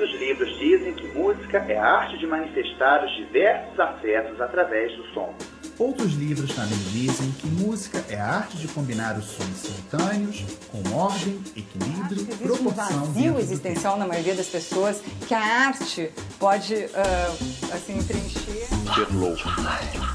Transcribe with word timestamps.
Outros 0.00 0.18
livros 0.18 0.58
dizem 0.58 0.94
que 0.94 1.06
música 1.08 1.58
é 1.58 1.76
a 1.76 1.84
arte 1.84 2.16
de 2.16 2.26
manifestar 2.26 3.04
os 3.04 3.14
diversos 3.16 3.78
afetos 3.78 4.40
através 4.40 4.96
do 4.96 5.04
som. 5.12 5.34
Outros 5.78 6.14
livros 6.14 6.54
também 6.54 6.78
dizem 6.90 7.30
que 7.32 7.46
música 7.46 8.02
é 8.08 8.18
a 8.18 8.36
arte 8.36 8.56
de 8.56 8.66
combinar 8.68 9.18
os 9.18 9.26
sons 9.26 9.56
simultâneos 9.58 10.42
com 10.68 10.96
ordem, 10.96 11.38
equilíbrio, 11.54 12.22
Acho 12.22 12.24
que 12.24 12.34
proporção. 12.36 12.96
um 12.96 13.12
vazio 13.12 13.38
existencial 13.38 13.98
na 13.98 14.06
maioria 14.06 14.34
das 14.34 14.46
pessoas 14.46 15.02
que 15.28 15.34
a 15.34 15.66
arte 15.66 16.10
pode 16.38 16.76
ah, 16.94 17.36
assim 17.74 18.02
preencher. 18.02 18.68
Ser 18.94 19.14
louco 19.14 19.42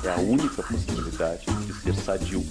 é 0.04 0.10
a 0.10 0.18
única 0.18 0.64
possibilidade 0.64 1.46
de 1.46 1.74
ser 1.74 1.94
sadio 1.94 2.44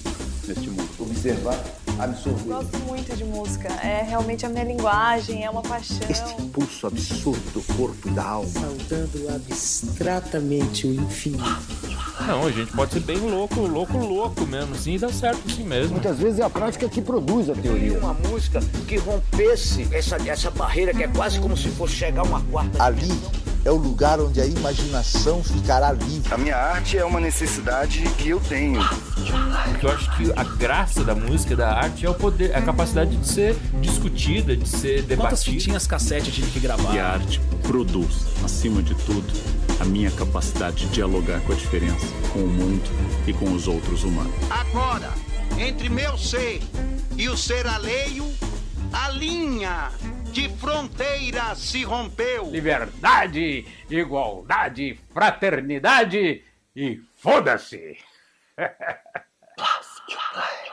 neste 0.46 0.70
mundo. 0.70 0.88
Observar, 1.00 1.58
absorver. 1.98 2.48
Gosto 2.48 2.78
muito 2.80 3.16
de 3.16 3.24
música. 3.24 3.68
É 3.82 4.02
realmente 4.02 4.44
a 4.46 4.48
minha 4.48 4.64
linguagem, 4.64 5.44
é 5.44 5.50
uma 5.50 5.62
paixão. 5.62 5.98
Este 6.08 6.42
pulso 6.52 6.86
absurdo 6.86 7.50
do 7.52 7.62
corpo 7.74 8.08
e 8.08 8.10
da 8.12 8.24
alma. 8.24 8.48
Saudando 8.48 9.34
abstratamente 9.34 10.86
o 10.86 10.94
infinito. 10.94 11.94
Não, 12.26 12.46
a 12.46 12.50
gente 12.50 12.72
pode 12.72 12.92
ser 12.92 13.00
bem 13.00 13.18
louco, 13.18 13.60
louco, 13.60 13.98
louco 13.98 14.46
mesmo, 14.46 14.74
e 14.86 14.98
dá 14.98 15.12
certo 15.12 15.42
assim 15.46 15.64
mesmo. 15.64 15.92
Muitas 15.92 16.18
vezes 16.18 16.38
é 16.38 16.44
a 16.44 16.50
prática 16.50 16.88
que 16.88 17.02
produz 17.02 17.50
a 17.50 17.54
teoria. 17.54 17.98
Uma 17.98 18.14
música 18.14 18.60
que 18.86 18.96
rompesse 18.96 19.88
essa, 19.92 20.16
essa 20.28 20.50
barreira 20.50 20.94
que 20.94 21.02
é 21.02 21.08
quase 21.08 21.40
como 21.40 21.56
se 21.56 21.68
fosse 21.70 21.94
chegar 21.94 22.22
a 22.22 22.24
uma 22.24 22.40
quarta. 22.42 22.82
Ali 22.82 23.10
é 23.64 23.70
o 23.70 23.76
lugar 23.76 24.20
onde 24.20 24.40
a 24.40 24.46
imaginação 24.46 25.42
ficará 25.42 25.90
livre. 25.92 26.32
A 26.32 26.36
minha 26.36 26.56
arte 26.56 26.98
é 26.98 27.04
uma 27.04 27.18
necessidade 27.18 28.02
que 28.18 28.28
eu 28.28 28.40
tenho. 28.40 28.80
Eu 29.82 29.90
acho 29.90 30.14
que 30.16 30.32
a 30.36 30.44
graça 30.44 31.02
da 31.02 31.14
música, 31.14 31.56
da 31.56 31.72
arte, 31.72 32.04
é 32.04 32.10
o 32.10 32.14
poder, 32.14 32.50
é 32.50 32.56
a 32.58 32.62
capacidade 32.62 33.16
de 33.16 33.26
ser 33.26 33.56
discutida, 33.80 34.56
de 34.56 34.68
ser 34.68 35.02
Quantas 35.02 35.08
debatida. 35.08 35.36
fitinhas 35.36 35.86
cassete 35.86 36.28
eu 36.28 36.34
tive 36.34 36.50
que 36.50 36.60
gravar? 36.60 36.94
E 36.94 36.98
a 36.98 37.08
arte 37.08 37.40
produz, 37.62 38.26
acima 38.44 38.82
de 38.82 38.94
tudo, 38.94 39.32
a 39.80 39.84
minha 39.84 40.10
capacidade 40.10 40.86
de 40.86 40.86
dialogar 40.88 41.40
com 41.40 41.52
a 41.52 41.56
diferença, 41.56 42.06
com 42.32 42.40
o 42.40 42.48
mundo 42.48 42.90
e 43.26 43.32
com 43.32 43.52
os 43.52 43.66
outros 43.66 44.04
humanos. 44.04 44.34
Agora, 44.50 45.10
entre 45.58 45.88
meu 45.88 46.18
ser 46.18 46.60
e 47.16 47.28
o 47.28 47.36
ser 47.36 47.66
alheio, 47.66 48.30
a 48.92 49.10
linha 49.10 49.90
de 50.34 50.48
fronteira 50.48 51.54
se 51.54 51.84
rompeu. 51.84 52.50
Liberdade, 52.50 53.64
igualdade, 53.88 54.98
fraternidade 55.12 56.42
e 56.74 57.00
foda-se! 57.16 57.96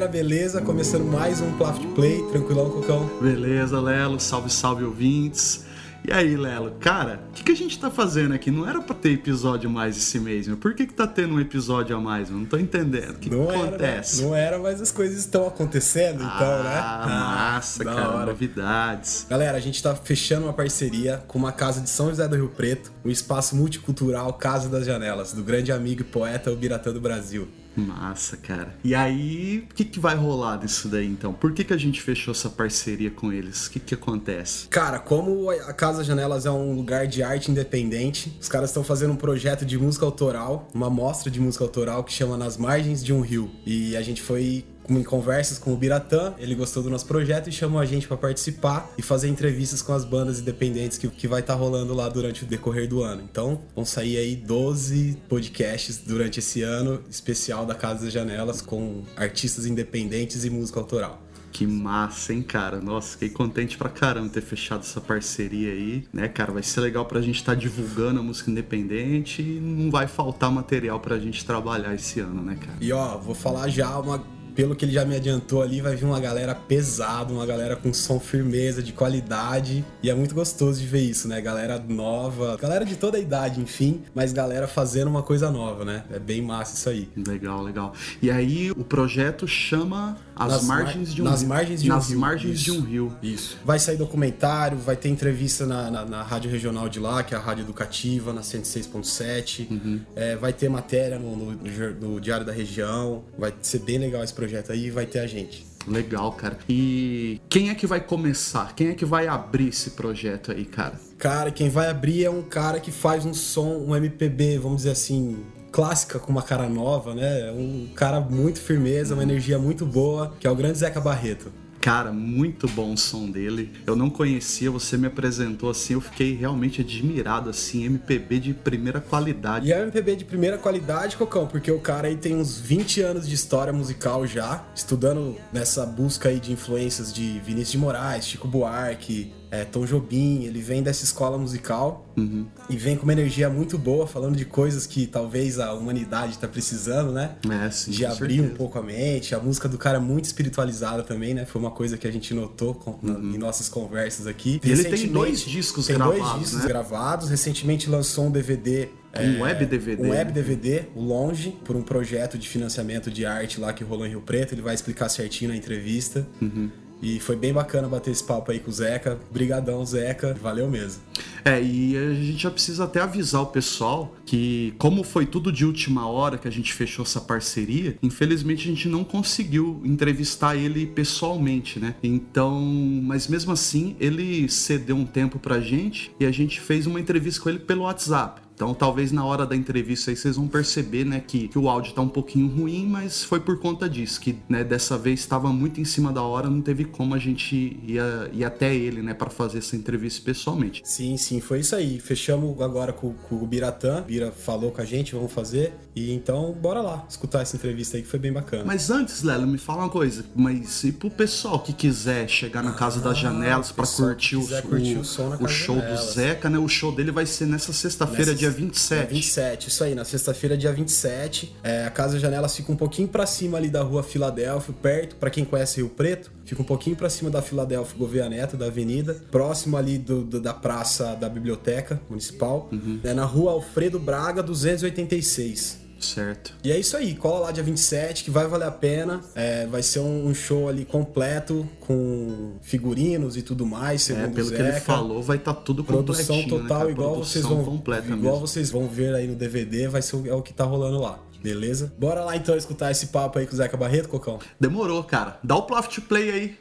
galera, 0.00 0.08
beleza? 0.08 0.62
Começando 0.62 1.04
mais 1.04 1.42
um 1.42 1.52
Plaft 1.58 1.84
Play, 1.94 2.22
tranquilão, 2.30 2.70
Cocão? 2.70 3.10
Beleza, 3.20 3.78
Lelo, 3.78 4.18
salve, 4.18 4.50
salve 4.50 4.82
ouvintes. 4.82 5.66
E 6.08 6.10
aí, 6.10 6.38
Lelo, 6.38 6.70
cara, 6.80 7.20
o 7.28 7.32
que, 7.34 7.44
que 7.44 7.52
a 7.52 7.54
gente 7.54 7.78
tá 7.78 7.90
fazendo 7.90 8.32
aqui? 8.32 8.50
Não 8.50 8.66
era 8.66 8.80
pra 8.80 8.94
ter 8.94 9.10
episódio 9.10 9.68
a 9.68 9.72
mais 9.72 9.98
esse 9.98 10.18
mês, 10.18 10.48
meu. 10.48 10.56
Por 10.56 10.74
que, 10.74 10.86
que 10.86 10.94
tá 10.94 11.06
tendo 11.06 11.34
um 11.34 11.40
episódio 11.40 11.94
a 11.94 12.00
mais? 12.00 12.30
Eu 12.30 12.36
não 12.36 12.46
tô 12.46 12.56
entendendo. 12.56 13.10
O 13.10 13.18
que, 13.18 13.28
que 13.28 13.36
Não 13.36 13.50
era, 13.50 13.64
acontece? 13.68 14.22
Não 14.22 14.34
era, 14.34 14.58
mas 14.58 14.80
as 14.80 14.90
coisas 14.90 15.18
estão 15.18 15.46
acontecendo, 15.46 16.24
então, 16.24 16.62
né? 16.62 16.78
Ah, 16.82 17.06
massa, 17.06 17.84
da 17.84 17.94
cara, 17.94 18.08
hora. 18.08 18.26
novidades. 18.26 19.26
Galera, 19.28 19.58
a 19.58 19.60
gente 19.60 19.82
tá 19.82 19.94
fechando 19.94 20.46
uma 20.46 20.54
parceria 20.54 21.22
com 21.28 21.38
uma 21.38 21.52
casa 21.52 21.82
de 21.82 21.90
São 21.90 22.08
José 22.08 22.26
do 22.26 22.36
Rio 22.36 22.48
Preto, 22.48 22.90
o 23.04 23.10
espaço 23.10 23.54
multicultural 23.54 24.32
Casa 24.32 24.70
das 24.70 24.86
Janelas, 24.86 25.34
do 25.34 25.42
grande 25.42 25.70
amigo 25.70 26.00
e 26.00 26.04
poeta 26.04 26.50
Ubiratã 26.50 26.90
do 26.90 27.00
Brasil. 27.02 27.46
Massa, 27.76 28.36
cara. 28.36 28.74
E 28.82 28.94
aí, 28.94 29.66
o 29.70 29.74
que, 29.74 29.84
que 29.84 30.00
vai 30.00 30.14
rolar 30.14 30.56
disso 30.56 30.88
daí, 30.88 31.06
então? 31.06 31.32
Por 31.32 31.52
que, 31.52 31.64
que 31.64 31.72
a 31.72 31.76
gente 31.76 32.00
fechou 32.02 32.32
essa 32.32 32.48
parceria 32.48 33.10
com 33.10 33.32
eles? 33.32 33.66
O 33.66 33.70
que, 33.70 33.80
que 33.80 33.94
acontece? 33.94 34.68
Cara, 34.68 34.98
como 34.98 35.50
a 35.50 35.72
Casa 35.72 36.02
Janelas 36.02 36.46
é 36.46 36.50
um 36.50 36.74
lugar 36.74 37.06
de 37.06 37.22
arte 37.22 37.50
independente, 37.50 38.36
os 38.40 38.48
caras 38.48 38.70
estão 38.70 38.82
fazendo 38.82 39.12
um 39.12 39.16
projeto 39.16 39.64
de 39.64 39.78
música 39.78 40.04
autoral, 40.04 40.68
uma 40.74 40.90
mostra 40.90 41.30
de 41.30 41.40
música 41.40 41.64
autoral 41.64 42.04
que 42.04 42.12
chama 42.12 42.36
Nas 42.36 42.56
Margens 42.56 43.04
de 43.04 43.12
um 43.12 43.20
Rio. 43.20 43.50
E 43.64 43.96
a 43.96 44.02
gente 44.02 44.20
foi 44.20 44.64
em 44.98 45.04
conversas 45.04 45.58
com 45.58 45.72
o 45.72 45.76
Biratã, 45.76 46.34
ele 46.38 46.54
gostou 46.54 46.82
do 46.82 46.90
nosso 46.90 47.06
projeto 47.06 47.48
e 47.48 47.52
chamou 47.52 47.80
a 47.80 47.86
gente 47.86 48.06
pra 48.08 48.16
participar 48.16 48.90
e 48.96 49.02
fazer 49.02 49.28
entrevistas 49.28 49.82
com 49.82 49.92
as 49.92 50.04
bandas 50.04 50.40
independentes 50.40 50.98
que, 50.98 51.08
que 51.08 51.28
vai 51.28 51.40
estar 51.40 51.54
rolando 51.54 51.94
lá 51.94 52.08
durante 52.08 52.44
o 52.44 52.46
decorrer 52.46 52.88
do 52.88 53.02
ano. 53.02 53.22
Então, 53.30 53.60
vão 53.74 53.84
sair 53.84 54.16
aí 54.16 54.36
12 54.36 55.18
podcasts 55.28 55.98
durante 55.98 56.38
esse 56.38 56.62
ano 56.62 57.02
especial 57.08 57.66
da 57.66 57.74
Casa 57.74 58.04
das 58.04 58.12
Janelas 58.12 58.60
com 58.60 59.02
artistas 59.16 59.66
independentes 59.66 60.44
e 60.44 60.50
música 60.50 60.80
autoral. 60.80 61.20
Que 61.52 61.66
massa, 61.66 62.32
hein, 62.32 62.42
cara? 62.42 62.80
Nossa, 62.80 63.12
fiquei 63.12 63.28
contente 63.28 63.76
pra 63.76 63.88
caramba 63.88 64.28
ter 64.28 64.40
fechado 64.40 64.80
essa 64.80 65.00
parceria 65.00 65.72
aí, 65.72 66.04
né, 66.12 66.28
cara? 66.28 66.52
Vai 66.52 66.62
ser 66.62 66.80
legal 66.80 67.04
pra 67.04 67.20
gente 67.20 67.36
estar 67.36 67.54
divulgando 67.54 68.20
a 68.20 68.22
música 68.22 68.50
independente 68.50 69.42
e 69.42 69.60
não 69.60 69.90
vai 69.90 70.06
faltar 70.06 70.50
material 70.50 71.00
pra 71.00 71.18
gente 71.18 71.44
trabalhar 71.44 71.94
esse 71.94 72.20
ano, 72.20 72.40
né, 72.42 72.56
cara? 72.56 72.78
E 72.80 72.92
ó, 72.92 73.18
vou 73.18 73.34
falar 73.34 73.68
já 73.68 73.98
uma. 73.98 74.22
Pelo 74.60 74.76
que 74.76 74.84
ele 74.84 74.92
já 74.92 75.06
me 75.06 75.16
adiantou 75.16 75.62
ali, 75.62 75.80
vai 75.80 75.96
vir 75.96 76.04
uma 76.04 76.20
galera 76.20 76.54
pesada, 76.54 77.32
uma 77.32 77.46
galera 77.46 77.76
com 77.76 77.94
som 77.94 78.20
firmeza, 78.20 78.82
de 78.82 78.92
qualidade. 78.92 79.82
E 80.02 80.10
é 80.10 80.14
muito 80.14 80.34
gostoso 80.34 80.78
de 80.78 80.86
ver 80.86 81.00
isso, 81.00 81.26
né? 81.26 81.40
Galera 81.40 81.82
nova, 81.88 82.58
galera 82.60 82.84
de 82.84 82.94
toda 82.94 83.16
a 83.16 83.20
idade, 83.22 83.58
enfim, 83.58 84.02
mas 84.14 84.34
galera 84.34 84.68
fazendo 84.68 85.08
uma 85.08 85.22
coisa 85.22 85.50
nova, 85.50 85.82
né? 85.82 86.04
É 86.12 86.18
bem 86.18 86.42
massa 86.42 86.74
isso 86.74 86.90
aí. 86.90 87.08
Legal, 87.26 87.62
legal. 87.62 87.94
E 88.20 88.30
aí 88.30 88.70
o 88.72 88.84
projeto 88.84 89.48
chama 89.48 90.18
As 90.40 90.52
Nas 90.52 90.64
Margens 90.64 91.08
mar- 91.08 91.14
de 91.14 91.22
um 91.22 91.24
nas 91.24 91.40
Rio. 91.40 91.48
margens 91.48 91.82
de 91.82 91.90
um 91.90 91.94
Nas 91.94 92.08
rio. 92.08 92.18
margens 92.18 92.54
Isso. 92.60 92.64
de 92.64 92.70
um 92.72 92.80
rio. 92.80 93.16
Isso. 93.22 93.58
Vai 93.64 93.78
sair 93.78 93.96
documentário, 93.96 94.78
vai 94.78 94.96
ter 94.96 95.08
entrevista 95.10 95.66
na, 95.66 95.90
na, 95.90 96.04
na 96.04 96.22
rádio 96.22 96.50
regional 96.50 96.88
de 96.88 96.98
lá, 96.98 97.22
que 97.22 97.34
é 97.34 97.36
a 97.36 97.40
Rádio 97.40 97.62
Educativa, 97.62 98.32
na 98.32 98.42
106.7. 98.42 100.00
É, 100.16 100.36
vai 100.36 100.52
ter 100.52 100.68
matéria 100.68 101.18
no, 101.18 101.36
no- 101.36 101.52
no 102.00 102.20
Diário 102.20 102.44
da 102.46 102.52
Região. 102.52 103.22
Vai 103.38 103.52
ser 103.62 103.80
bem 103.80 103.98
legal 103.98 104.22
esse 104.24 104.32
projeto 104.34 104.72
aí 104.72 104.86
e 104.86 104.90
vai 104.90 105.06
ter 105.06 105.18
a 105.20 105.26
gente. 105.26 105.66
Legal, 105.86 106.32
cara. 106.32 106.58
E 106.68 107.40
quem 107.48 107.70
é 107.70 107.74
que 107.74 107.86
vai 107.86 108.00
começar? 108.00 108.74
Quem 108.74 108.88
é 108.88 108.94
que 108.94 109.04
vai 109.04 109.26
abrir 109.26 109.68
esse 109.68 109.90
projeto 109.90 110.52
aí, 110.52 110.64
cara? 110.64 111.00
Cara, 111.18 111.50
quem 111.50 111.68
vai 111.70 111.88
abrir 111.88 112.24
é 112.24 112.30
um 112.30 112.42
cara 112.42 112.78
que 112.80 112.90
faz 112.90 113.24
um 113.24 113.32
som, 113.32 113.76
um 113.86 113.96
MPB, 113.96 114.58
vamos 114.58 114.78
dizer 114.78 114.90
assim, 114.90 115.38
clássica 115.70 116.18
com 116.18 116.32
uma 116.32 116.42
cara 116.42 116.68
nova, 116.68 117.14
né? 117.14 117.50
Um 117.52 117.88
cara 117.94 118.20
muito 118.20 118.60
firmeza, 118.60 119.14
uma 119.14 119.22
energia 119.22 119.58
muito 119.58 119.86
boa, 119.86 120.34
que 120.38 120.46
é 120.46 120.50
o 120.50 120.54
grande 120.54 120.78
Zeca 120.78 121.00
Barreto. 121.00 121.52
Cara, 121.80 122.12
muito 122.12 122.68
bom 122.68 122.92
o 122.92 122.98
som 122.98 123.30
dele. 123.30 123.72
Eu 123.86 123.96
não 123.96 124.10
conhecia, 124.10 124.70
você 124.70 124.98
me 124.98 125.06
apresentou 125.06 125.70
assim, 125.70 125.94
eu 125.94 126.00
fiquei 126.00 126.34
realmente 126.34 126.82
admirado, 126.82 127.48
assim, 127.48 127.84
MPB 127.84 128.38
de 128.38 128.52
primeira 128.52 129.00
qualidade. 129.00 129.66
E 129.66 129.72
é 129.72 129.80
MPB 129.80 130.16
de 130.16 130.24
primeira 130.26 130.58
qualidade, 130.58 131.16
Cocão, 131.16 131.46
porque 131.46 131.70
o 131.70 131.80
cara 131.80 132.08
aí 132.08 132.16
tem 132.16 132.36
uns 132.36 132.58
20 132.60 133.00
anos 133.00 133.26
de 133.26 133.34
história 133.34 133.72
musical 133.72 134.26
já, 134.26 134.62
estudando 134.74 135.36
nessa 135.50 135.86
busca 135.86 136.28
aí 136.28 136.38
de 136.38 136.52
influências 136.52 137.10
de 137.14 137.40
Vinícius 137.40 137.72
de 137.72 137.78
Moraes, 137.78 138.26
Chico 138.26 138.46
Buarque, 138.46 139.32
é, 139.50 139.64
Tom 139.64 139.84
Jobim, 139.84 140.44
ele 140.44 140.60
vem 140.60 140.82
dessa 140.82 141.02
escola 141.04 141.36
musical 141.36 142.06
Uhum. 142.16 142.46
e 142.68 142.76
vem 142.76 142.96
com 142.96 143.02
uma 143.04 143.12
energia 143.12 143.48
muito 143.48 143.76
boa, 143.78 144.06
falando 144.06 144.36
de 144.36 144.44
coisas 144.44 144.86
que 144.86 145.06
talvez 145.06 145.58
a 145.58 145.72
humanidade 145.72 146.36
tá 146.38 146.46
precisando, 146.46 147.12
né? 147.12 147.32
É, 147.66 147.70
sim, 147.70 147.90
de 147.90 148.04
abrir 148.04 148.34
certeza. 148.36 148.42
um 148.42 148.56
pouco 148.56 148.78
a 148.78 148.82
mente. 148.82 149.34
A 149.34 149.40
música 149.40 149.68
do 149.68 149.78
cara 149.78 149.96
é 149.96 150.00
muito 150.00 150.26
espiritualizada 150.26 151.02
também, 151.02 151.34
né? 151.34 151.44
Foi 151.46 151.60
uma 151.60 151.70
coisa 151.70 151.96
que 151.98 152.06
a 152.06 152.10
gente 152.12 152.32
notou 152.34 152.74
com- 152.74 152.98
na- 153.02 153.18
em 153.18 153.38
nossas 153.38 153.68
conversas 153.68 154.26
aqui. 154.26 154.60
Uhum. 154.64 154.70
Ele 154.70 154.84
tem 154.84 155.08
dois 155.08 155.40
discos 155.40 155.86
tem 155.86 155.96
gravados, 155.96 156.20
dois 156.20 156.38
discos 156.40 156.60
né? 156.62 156.68
gravados. 156.68 157.28
Recentemente 157.30 157.88
lançou 157.90 158.26
um 158.26 158.30
DVD. 158.30 158.88
Um 159.18 159.40
web 159.42 159.66
DVD, 159.66 160.02
Um 160.04 160.10
web? 160.10 160.30
DVD, 160.32 160.82
o 160.94 161.00
Longe, 161.02 161.50
por 161.64 161.74
um 161.74 161.82
projeto 161.82 162.38
de 162.38 162.48
financiamento 162.48 163.10
de 163.10 163.26
arte 163.26 163.58
lá 163.58 163.72
que 163.72 163.82
rolou 163.82 164.06
em 164.06 164.10
Rio 164.10 164.20
Preto. 164.20 164.54
Ele 164.54 164.62
vai 164.62 164.72
explicar 164.74 165.08
certinho 165.08 165.50
na 165.50 165.56
entrevista. 165.56 166.24
Uhum. 166.40 166.70
E 167.02 167.18
foi 167.18 167.36
bem 167.36 167.52
bacana 167.52 167.88
bater 167.88 168.10
esse 168.10 168.22
papo 168.22 168.50
aí 168.50 168.58
com 168.58 168.70
o 168.70 168.74
Zeca. 168.74 169.18
Brigadão, 169.30 169.84
Zeca. 169.84 170.36
Valeu 170.40 170.68
mesmo. 170.68 171.02
É, 171.44 171.62
e 171.62 171.96
a 171.96 172.14
gente 172.14 172.42
já 172.42 172.50
precisa 172.50 172.84
até 172.84 173.00
avisar 173.00 173.42
o 173.42 173.46
pessoal 173.46 174.14
que, 174.26 174.74
como 174.78 175.02
foi 175.02 175.24
tudo 175.24 175.50
de 175.50 175.64
última 175.64 176.06
hora 176.06 176.36
que 176.36 176.46
a 176.46 176.50
gente 176.50 176.72
fechou 176.72 177.04
essa 177.04 177.20
parceria, 177.20 177.96
infelizmente 178.02 178.68
a 178.68 178.70
gente 178.70 178.88
não 178.88 179.02
conseguiu 179.02 179.80
entrevistar 179.84 180.56
ele 180.56 180.86
pessoalmente, 180.86 181.78
né? 181.78 181.94
Então, 182.02 182.60
mas 183.02 183.26
mesmo 183.26 183.52
assim, 183.52 183.96
ele 183.98 184.48
cedeu 184.48 184.96
um 184.96 185.06
tempo 185.06 185.38
pra 185.38 185.60
gente 185.60 186.12
e 186.20 186.26
a 186.26 186.30
gente 186.30 186.60
fez 186.60 186.86
uma 186.86 187.00
entrevista 187.00 187.40
com 187.40 187.48
ele 187.48 187.58
pelo 187.58 187.82
WhatsApp. 187.82 188.42
Então 188.60 188.74
talvez 188.74 189.10
na 189.10 189.24
hora 189.24 189.46
da 189.46 189.56
entrevista 189.56 190.10
aí 190.10 190.16
vocês 190.16 190.36
vão 190.36 190.46
perceber, 190.46 191.06
né, 191.06 191.24
que, 191.26 191.48
que 191.48 191.58
o 191.58 191.66
áudio 191.66 191.94
tá 191.94 192.02
um 192.02 192.08
pouquinho 192.10 192.46
ruim, 192.46 192.86
mas 192.86 193.24
foi 193.24 193.40
por 193.40 193.58
conta 193.58 193.88
disso, 193.88 194.20
que 194.20 194.36
né, 194.50 194.62
dessa 194.62 194.98
vez 194.98 195.20
estava 195.20 195.50
muito 195.50 195.80
em 195.80 195.84
cima 195.86 196.12
da 196.12 196.20
hora, 196.20 196.50
não 196.50 196.60
teve 196.60 196.84
como 196.84 197.14
a 197.14 197.18
gente 197.18 197.56
ir, 197.56 197.98
ir 198.34 198.44
até 198.44 198.74
ele, 198.74 199.00
né, 199.00 199.14
para 199.14 199.30
fazer 199.30 199.58
essa 199.58 199.74
entrevista 199.74 200.20
pessoalmente. 200.22 200.82
Sim, 200.84 201.16
sim, 201.16 201.40
foi 201.40 201.60
isso 201.60 201.74
aí. 201.74 201.98
Fechamos 201.98 202.60
agora 202.60 202.92
com, 202.92 203.14
com 203.14 203.36
o 203.36 203.46
Biratã. 203.46 204.02
Bira 204.02 204.30
falou 204.30 204.70
com 204.70 204.82
a 204.82 204.84
gente, 204.84 205.14
vamos 205.14 205.32
fazer. 205.32 205.72
E 205.96 206.12
então, 206.12 206.52
bora 206.52 206.82
lá 206.82 207.06
escutar 207.08 207.40
essa 207.40 207.56
entrevista 207.56 207.96
aí 207.96 208.02
que 208.02 208.08
foi 208.08 208.18
bem 208.18 208.32
bacana. 208.32 208.64
Mas 208.64 208.90
antes, 208.90 209.22
Lelo, 209.22 209.46
me 209.46 209.58
fala 209.58 209.84
uma 209.84 209.88
coisa. 209.88 210.24
Mas 210.36 210.84
e 210.84 210.92
pro 210.92 211.10
pessoal 211.10 211.60
que 211.60 211.72
quiser 211.72 212.28
chegar 212.28 212.62
na 212.62 212.72
Casa 212.72 213.00
ah, 213.00 213.04
das 213.04 213.18
Janelas 213.18 213.72
para 213.72 213.86
curtir, 213.86 214.36
o, 214.36 214.46
curtir 214.62 214.96
o, 214.96 215.22
o, 215.40 215.44
o 215.44 215.48
show 215.48 215.76
do 215.80 215.96
Zeca, 215.96 216.50
né? 216.50 216.58
O 216.58 216.68
show 216.68 216.92
dele 216.92 217.10
vai 217.10 217.24
ser 217.24 217.46
nessa 217.46 217.72
sexta-feira, 217.72 218.34
dia 218.34 218.49
27. 218.50 218.98
Dia 219.00 219.08
27, 219.08 219.68
isso 219.68 219.84
aí, 219.84 219.94
na 219.94 220.04
sexta-feira, 220.04 220.56
dia 220.56 220.72
27. 220.72 221.54
É, 221.62 221.84
a 221.84 221.90
Casa 221.90 222.14
das 222.14 222.22
Janelas 222.22 222.54
fica 222.54 222.70
um 222.70 222.76
pouquinho 222.76 223.08
para 223.08 223.26
cima 223.26 223.58
ali 223.58 223.68
da 223.68 223.82
rua 223.82 224.02
Filadélfia, 224.02 224.74
perto, 224.80 225.16
para 225.16 225.30
quem 225.30 225.44
conhece 225.44 225.76
Rio 225.76 225.88
Preto. 225.88 226.30
Fica 226.44 226.62
um 226.62 226.64
pouquinho 226.64 226.96
para 226.96 227.08
cima 227.08 227.30
da 227.30 227.40
Filadélfia 227.40 227.96
Gouveia 227.96 228.28
Neto, 228.28 228.56
da 228.56 228.66
avenida, 228.66 229.16
próximo 229.30 229.76
ali 229.76 229.98
do, 229.98 230.22
do, 230.22 230.40
da 230.40 230.52
praça 230.52 231.14
da 231.14 231.28
Biblioteca 231.28 232.00
Municipal, 232.08 232.68
uhum. 232.72 233.00
é 233.04 233.14
na 233.14 233.24
rua 233.24 233.52
Alfredo 233.52 233.98
Braga, 233.98 234.42
286. 234.42 235.89
Certo. 236.00 236.54
E 236.64 236.72
é 236.72 236.78
isso 236.78 236.96
aí, 236.96 237.14
cola 237.14 237.40
lá 237.40 237.52
dia 237.52 237.62
27, 237.62 238.24
que 238.24 238.30
vai 238.30 238.46
valer 238.46 238.68
a 238.68 238.70
pena. 238.70 239.20
É, 239.34 239.66
vai 239.66 239.82
ser 239.82 240.00
um, 240.00 240.32
show 240.34 240.68
ali 240.68 240.84
completo, 240.84 241.68
com 241.80 242.54
figurinos 242.62 243.36
e 243.36 243.42
tudo 243.42 243.66
mais, 243.66 244.02
segundo 244.02 244.24
é, 244.24 244.28
pelo 244.28 244.48
Zeca. 244.48 244.62
que 244.62 244.68
ele 244.70 244.80
falou, 244.80 245.22
vai 245.22 245.36
estar 245.36 245.54
tá 245.54 245.60
tudo 245.60 245.84
Produção 245.84 246.36
né, 246.36 246.46
total, 246.48 246.84
né, 246.86 246.92
igual 246.92 247.16
vocês 247.16 247.44
vão 247.44 247.60
igual 247.60 248.16
mesmo. 248.16 248.38
vocês 248.40 248.70
vão 248.70 248.88
ver 248.88 249.14
aí 249.14 249.26
no 249.26 249.34
DVD, 249.34 249.88
vai 249.88 250.00
ser 250.02 250.16
o, 250.16 250.26
é 250.26 250.34
o 250.34 250.42
que 250.42 250.52
tá 250.52 250.64
rolando 250.64 251.00
lá. 251.00 251.18
Beleza? 251.42 251.92
Bora 251.98 252.22
lá 252.22 252.36
então 252.36 252.56
escutar 252.56 252.90
esse 252.90 253.06
papo 253.06 253.38
aí 253.38 253.46
com 253.46 253.52
o 253.52 253.56
Zeca 253.56 253.76
Barreto, 253.76 254.08
Cocão? 254.08 254.38
Demorou, 254.58 255.02
cara. 255.04 255.38
Dá 255.42 255.56
o 255.56 255.62
Ploft 255.62 256.00
Play 256.02 256.30
aí. 256.30 256.58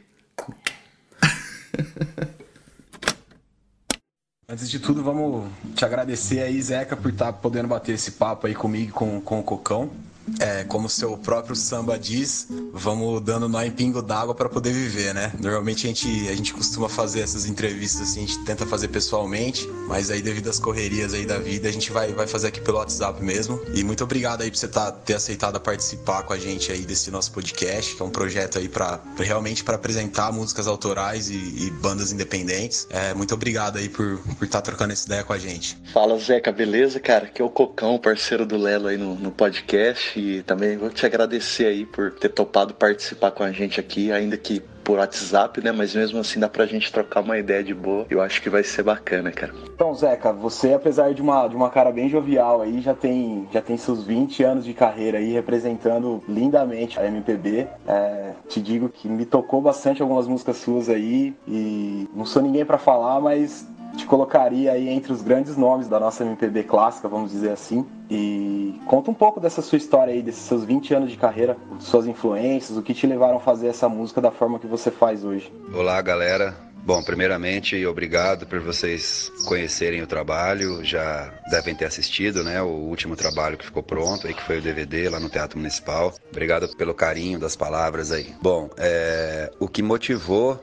Antes 4.51 4.67
de 4.67 4.79
tudo, 4.79 5.03
vamos 5.03 5.47
te 5.75 5.85
agradecer 5.85 6.41
aí, 6.41 6.59
Zeca, 6.59 6.97
por 6.97 7.11
estar 7.11 7.27
tá 7.27 7.33
podendo 7.33 7.67
bater 7.67 7.93
esse 7.93 8.13
papo 8.13 8.47
aí 8.47 8.55
comigo 8.55 8.91
com, 8.91 9.21
com 9.21 9.39
o 9.39 9.43
Cocão. 9.43 9.91
É, 10.39 10.63
como 10.63 10.87
o 10.87 10.89
seu 10.89 11.17
próprio 11.17 11.55
samba 11.55 11.97
diz, 11.97 12.47
vamos 12.73 13.21
dando 13.21 13.47
nó 13.47 13.61
em 13.61 13.71
pingo 13.71 14.01
d'água 14.01 14.33
para 14.33 14.49
poder 14.49 14.71
viver, 14.71 15.13
né? 15.13 15.31
Normalmente 15.39 15.85
a 15.85 15.89
gente, 15.89 16.07
a 16.29 16.35
gente 16.35 16.53
costuma 16.53 16.89
fazer 16.89 17.21
essas 17.21 17.45
entrevistas 17.45 18.01
assim, 18.01 18.23
a 18.23 18.27
gente 18.27 18.43
tenta 18.45 18.65
fazer 18.65 18.87
pessoalmente, 18.87 19.67
mas 19.87 20.09
aí 20.09 20.21
devido 20.21 20.49
às 20.49 20.59
correrias 20.59 21.13
aí 21.13 21.25
da 21.25 21.37
vida, 21.37 21.67
a 21.67 21.71
gente 21.71 21.91
vai, 21.91 22.11
vai 22.11 22.27
fazer 22.27 22.47
aqui 22.47 22.61
pelo 22.61 22.77
WhatsApp 22.77 23.21
mesmo. 23.23 23.59
E 23.73 23.83
muito 23.83 24.03
obrigado 24.03 24.41
aí 24.41 24.49
por 24.49 24.57
você 24.57 24.67
tá, 24.67 24.91
ter 24.91 25.15
aceitado 25.15 25.59
participar 25.59 26.23
com 26.23 26.33
a 26.33 26.37
gente 26.37 26.71
aí 26.71 26.81
desse 26.81 27.11
nosso 27.11 27.31
podcast, 27.31 27.95
que 27.95 28.01
é 28.01 28.05
um 28.05 28.09
projeto 28.09 28.57
aí 28.57 28.67
para 28.67 28.99
realmente 29.17 29.63
para 29.63 29.75
apresentar 29.75 30.31
músicas 30.31 30.67
autorais 30.67 31.29
e, 31.29 31.35
e, 31.35 31.71
bandas 31.81 32.11
independentes. 32.11 32.87
É, 32.89 33.13
muito 33.13 33.33
obrigado 33.33 33.77
aí 33.77 33.89
por 33.89 34.15
estar 34.15 34.35
por 34.35 34.47
tá 34.47 34.61
trocando 34.61 34.93
essa 34.93 35.05
ideia 35.05 35.23
com 35.23 35.33
a 35.33 35.37
gente. 35.37 35.77
Fala 35.93 36.17
Zeca, 36.17 36.51
beleza, 36.51 36.99
cara? 36.99 37.27
Que 37.27 37.41
é 37.41 37.45
o 37.45 37.49
Cocão, 37.49 37.97
parceiro 37.99 38.45
do 38.45 38.57
Lelo 38.57 38.87
aí 38.87 38.97
no, 38.97 39.15
no 39.15 39.31
podcast 39.31 40.18
e 40.19 40.43
também 40.43 40.77
vou 40.77 40.89
te 40.89 41.05
agradecer 41.05 41.65
aí 41.65 41.85
por 41.85 42.11
ter 42.11 42.29
topado 42.29 42.73
participar 42.73 43.31
com 43.31 43.43
a 43.43 43.51
gente 43.51 43.79
aqui, 43.79 44.11
ainda 44.11 44.37
que 44.37 44.61
por 44.89 44.97
WhatsApp, 44.97 45.63
né? 45.63 45.71
Mas 45.71 45.93
mesmo 45.93 46.19
assim 46.19 46.39
dá 46.39 46.49
pra 46.49 46.65
gente 46.65 46.91
trocar 46.91 47.21
uma 47.21 47.37
ideia 47.37 47.63
de 47.63 47.75
boa. 47.75 48.07
Eu 48.09 48.23
acho 48.23 48.41
que 48.41 48.49
vai 48.49 48.63
ser 48.63 48.81
bacana, 48.81 49.31
cara. 49.31 49.53
Então, 49.71 49.93
Zeca, 49.93 50.33
você, 50.33 50.73
apesar 50.73 51.13
de 51.13 51.21
uma, 51.21 51.47
de 51.47 51.55
uma 51.55 51.69
cara 51.69 51.91
bem 51.91 52.09
jovial 52.09 52.63
aí, 52.63 52.81
já 52.81 52.95
tem, 52.95 53.47
já 53.53 53.61
tem 53.61 53.77
seus 53.77 54.03
20 54.03 54.43
anos 54.43 54.65
de 54.65 54.73
carreira 54.73 55.19
aí 55.19 55.31
representando 55.31 56.23
lindamente 56.27 56.99
a 56.99 57.05
MPB. 57.05 57.67
É, 57.87 58.31
te 58.47 58.59
digo 58.59 58.89
que 58.89 59.07
me 59.07 59.25
tocou 59.25 59.61
bastante 59.61 60.01
algumas 60.01 60.27
músicas 60.27 60.57
suas 60.57 60.89
aí 60.89 61.35
e 61.47 62.09
não 62.15 62.25
sou 62.25 62.41
ninguém 62.41 62.65
para 62.65 62.79
falar, 62.79 63.21
mas 63.21 63.67
te 63.95 64.05
colocaria 64.05 64.71
aí 64.71 64.89
entre 64.89 65.11
os 65.11 65.21
grandes 65.21 65.57
nomes 65.57 65.87
da 65.87 65.99
nossa 65.99 66.23
MPB 66.23 66.63
clássica, 66.63 67.07
vamos 67.07 67.31
dizer 67.31 67.51
assim. 67.51 67.85
E 68.09 68.79
conta 68.85 69.11
um 69.11 69.13
pouco 69.13 69.39
dessa 69.39 69.61
sua 69.61 69.77
história 69.77 70.13
aí, 70.13 70.21
desses 70.21 70.41
seus 70.41 70.63
20 70.63 70.93
anos 70.93 71.11
de 71.11 71.17
carreira, 71.17 71.57
suas 71.79 72.07
influências, 72.07 72.77
o 72.77 72.81
que 72.81 72.93
te 72.93 73.05
levaram 73.05 73.37
a 73.37 73.39
fazer 73.39 73.67
essa 73.67 73.87
música 73.87 74.21
da 74.21 74.31
forma 74.31 74.59
que 74.59 74.67
você 74.67 74.89
faz 74.89 75.23
hoje. 75.23 75.51
Olá, 75.73 76.01
galera. 76.01 76.69
Bom, 76.83 77.03
primeiramente, 77.03 77.85
obrigado 77.85 78.47
por 78.47 78.59
vocês 78.61 79.31
conhecerem 79.45 80.01
o 80.01 80.07
trabalho. 80.07 80.83
Já 80.83 81.31
devem 81.51 81.75
ter 81.75 81.85
assistido, 81.85 82.43
né? 82.43 82.61
O 82.61 82.67
último 82.67 83.15
trabalho 83.15 83.57
que 83.57 83.65
ficou 83.65 83.83
pronto 83.83 84.25
aí, 84.25 84.33
que 84.33 84.41
foi 84.41 84.59
o 84.59 84.61
DVD 84.61 85.09
lá 85.09 85.19
no 85.19 85.29
Teatro 85.29 85.57
Municipal. 85.57 86.13
Obrigado 86.31 86.67
pelo 86.77 86.93
carinho 86.93 87.37
das 87.37 87.55
palavras 87.55 88.11
aí. 88.11 88.33
Bom, 88.41 88.69
é, 88.77 89.51
o 89.59 89.67
que 89.67 89.83
motivou 89.83 90.59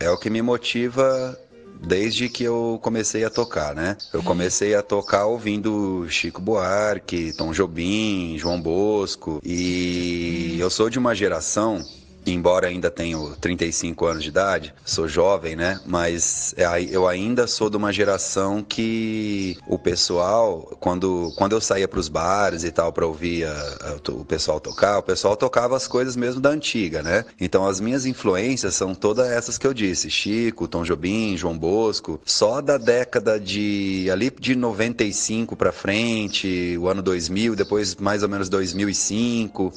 é 0.00 0.10
o 0.10 0.16
que 0.16 0.30
me 0.30 0.40
motiva 0.40 1.38
desde 1.82 2.28
que 2.28 2.44
eu 2.44 2.78
comecei 2.82 3.24
a 3.24 3.30
tocar, 3.30 3.74
né? 3.74 3.96
Eu 4.12 4.22
comecei 4.22 4.74
a 4.74 4.82
tocar 4.82 5.26
ouvindo 5.26 6.06
Chico 6.08 6.40
Buarque, 6.40 7.32
Tom 7.32 7.52
Jobim, 7.52 8.36
João 8.38 8.60
Bosco, 8.60 9.40
e 9.44 10.56
eu 10.58 10.70
sou 10.70 10.90
de 10.90 10.98
uma 10.98 11.14
geração 11.14 11.84
embora 12.26 12.68
ainda 12.68 12.90
tenho 12.90 13.36
35 13.40 14.06
anos 14.06 14.22
de 14.22 14.28
idade, 14.28 14.74
sou 14.84 15.08
jovem, 15.08 15.56
né? 15.56 15.80
Mas 15.86 16.54
é 16.56 16.70
eu 16.90 17.06
ainda 17.08 17.46
sou 17.46 17.68
de 17.68 17.76
uma 17.76 17.92
geração 17.92 18.62
que 18.62 19.58
o 19.66 19.78
pessoal, 19.78 20.76
quando, 20.80 21.32
quando 21.36 21.52
eu 21.52 21.60
saía 21.60 21.88
para 21.88 22.00
os 22.00 22.08
bares 22.08 22.64
e 22.64 22.70
tal 22.70 22.92
para 22.92 23.06
ouvir 23.06 23.44
a, 23.44 23.98
a, 24.06 24.10
o 24.12 24.24
pessoal 24.24 24.60
tocar, 24.60 24.98
o 24.98 25.02
pessoal 25.02 25.36
tocava 25.36 25.76
as 25.76 25.86
coisas 25.86 26.16
mesmo 26.16 26.40
da 26.40 26.50
antiga, 26.50 27.02
né? 27.02 27.24
Então 27.40 27.66
as 27.66 27.80
minhas 27.80 28.06
influências 28.06 28.74
são 28.74 28.94
todas 28.94 29.28
essas 29.28 29.58
que 29.58 29.66
eu 29.66 29.74
disse: 29.74 30.10
Chico, 30.10 30.68
Tom 30.68 30.84
Jobim, 30.84 31.36
João 31.36 31.58
Bosco. 31.58 32.20
Só 32.24 32.60
da 32.60 32.78
década 32.78 33.38
de 33.38 34.08
ali 34.10 34.30
de 34.30 34.54
95 34.54 35.56
para 35.56 35.72
frente, 35.72 36.76
o 36.78 36.88
ano 36.88 37.02
2000, 37.02 37.56
depois 37.56 37.96
mais 37.96 38.22
ou 38.22 38.28
menos 38.28 38.48
2005 38.48 39.72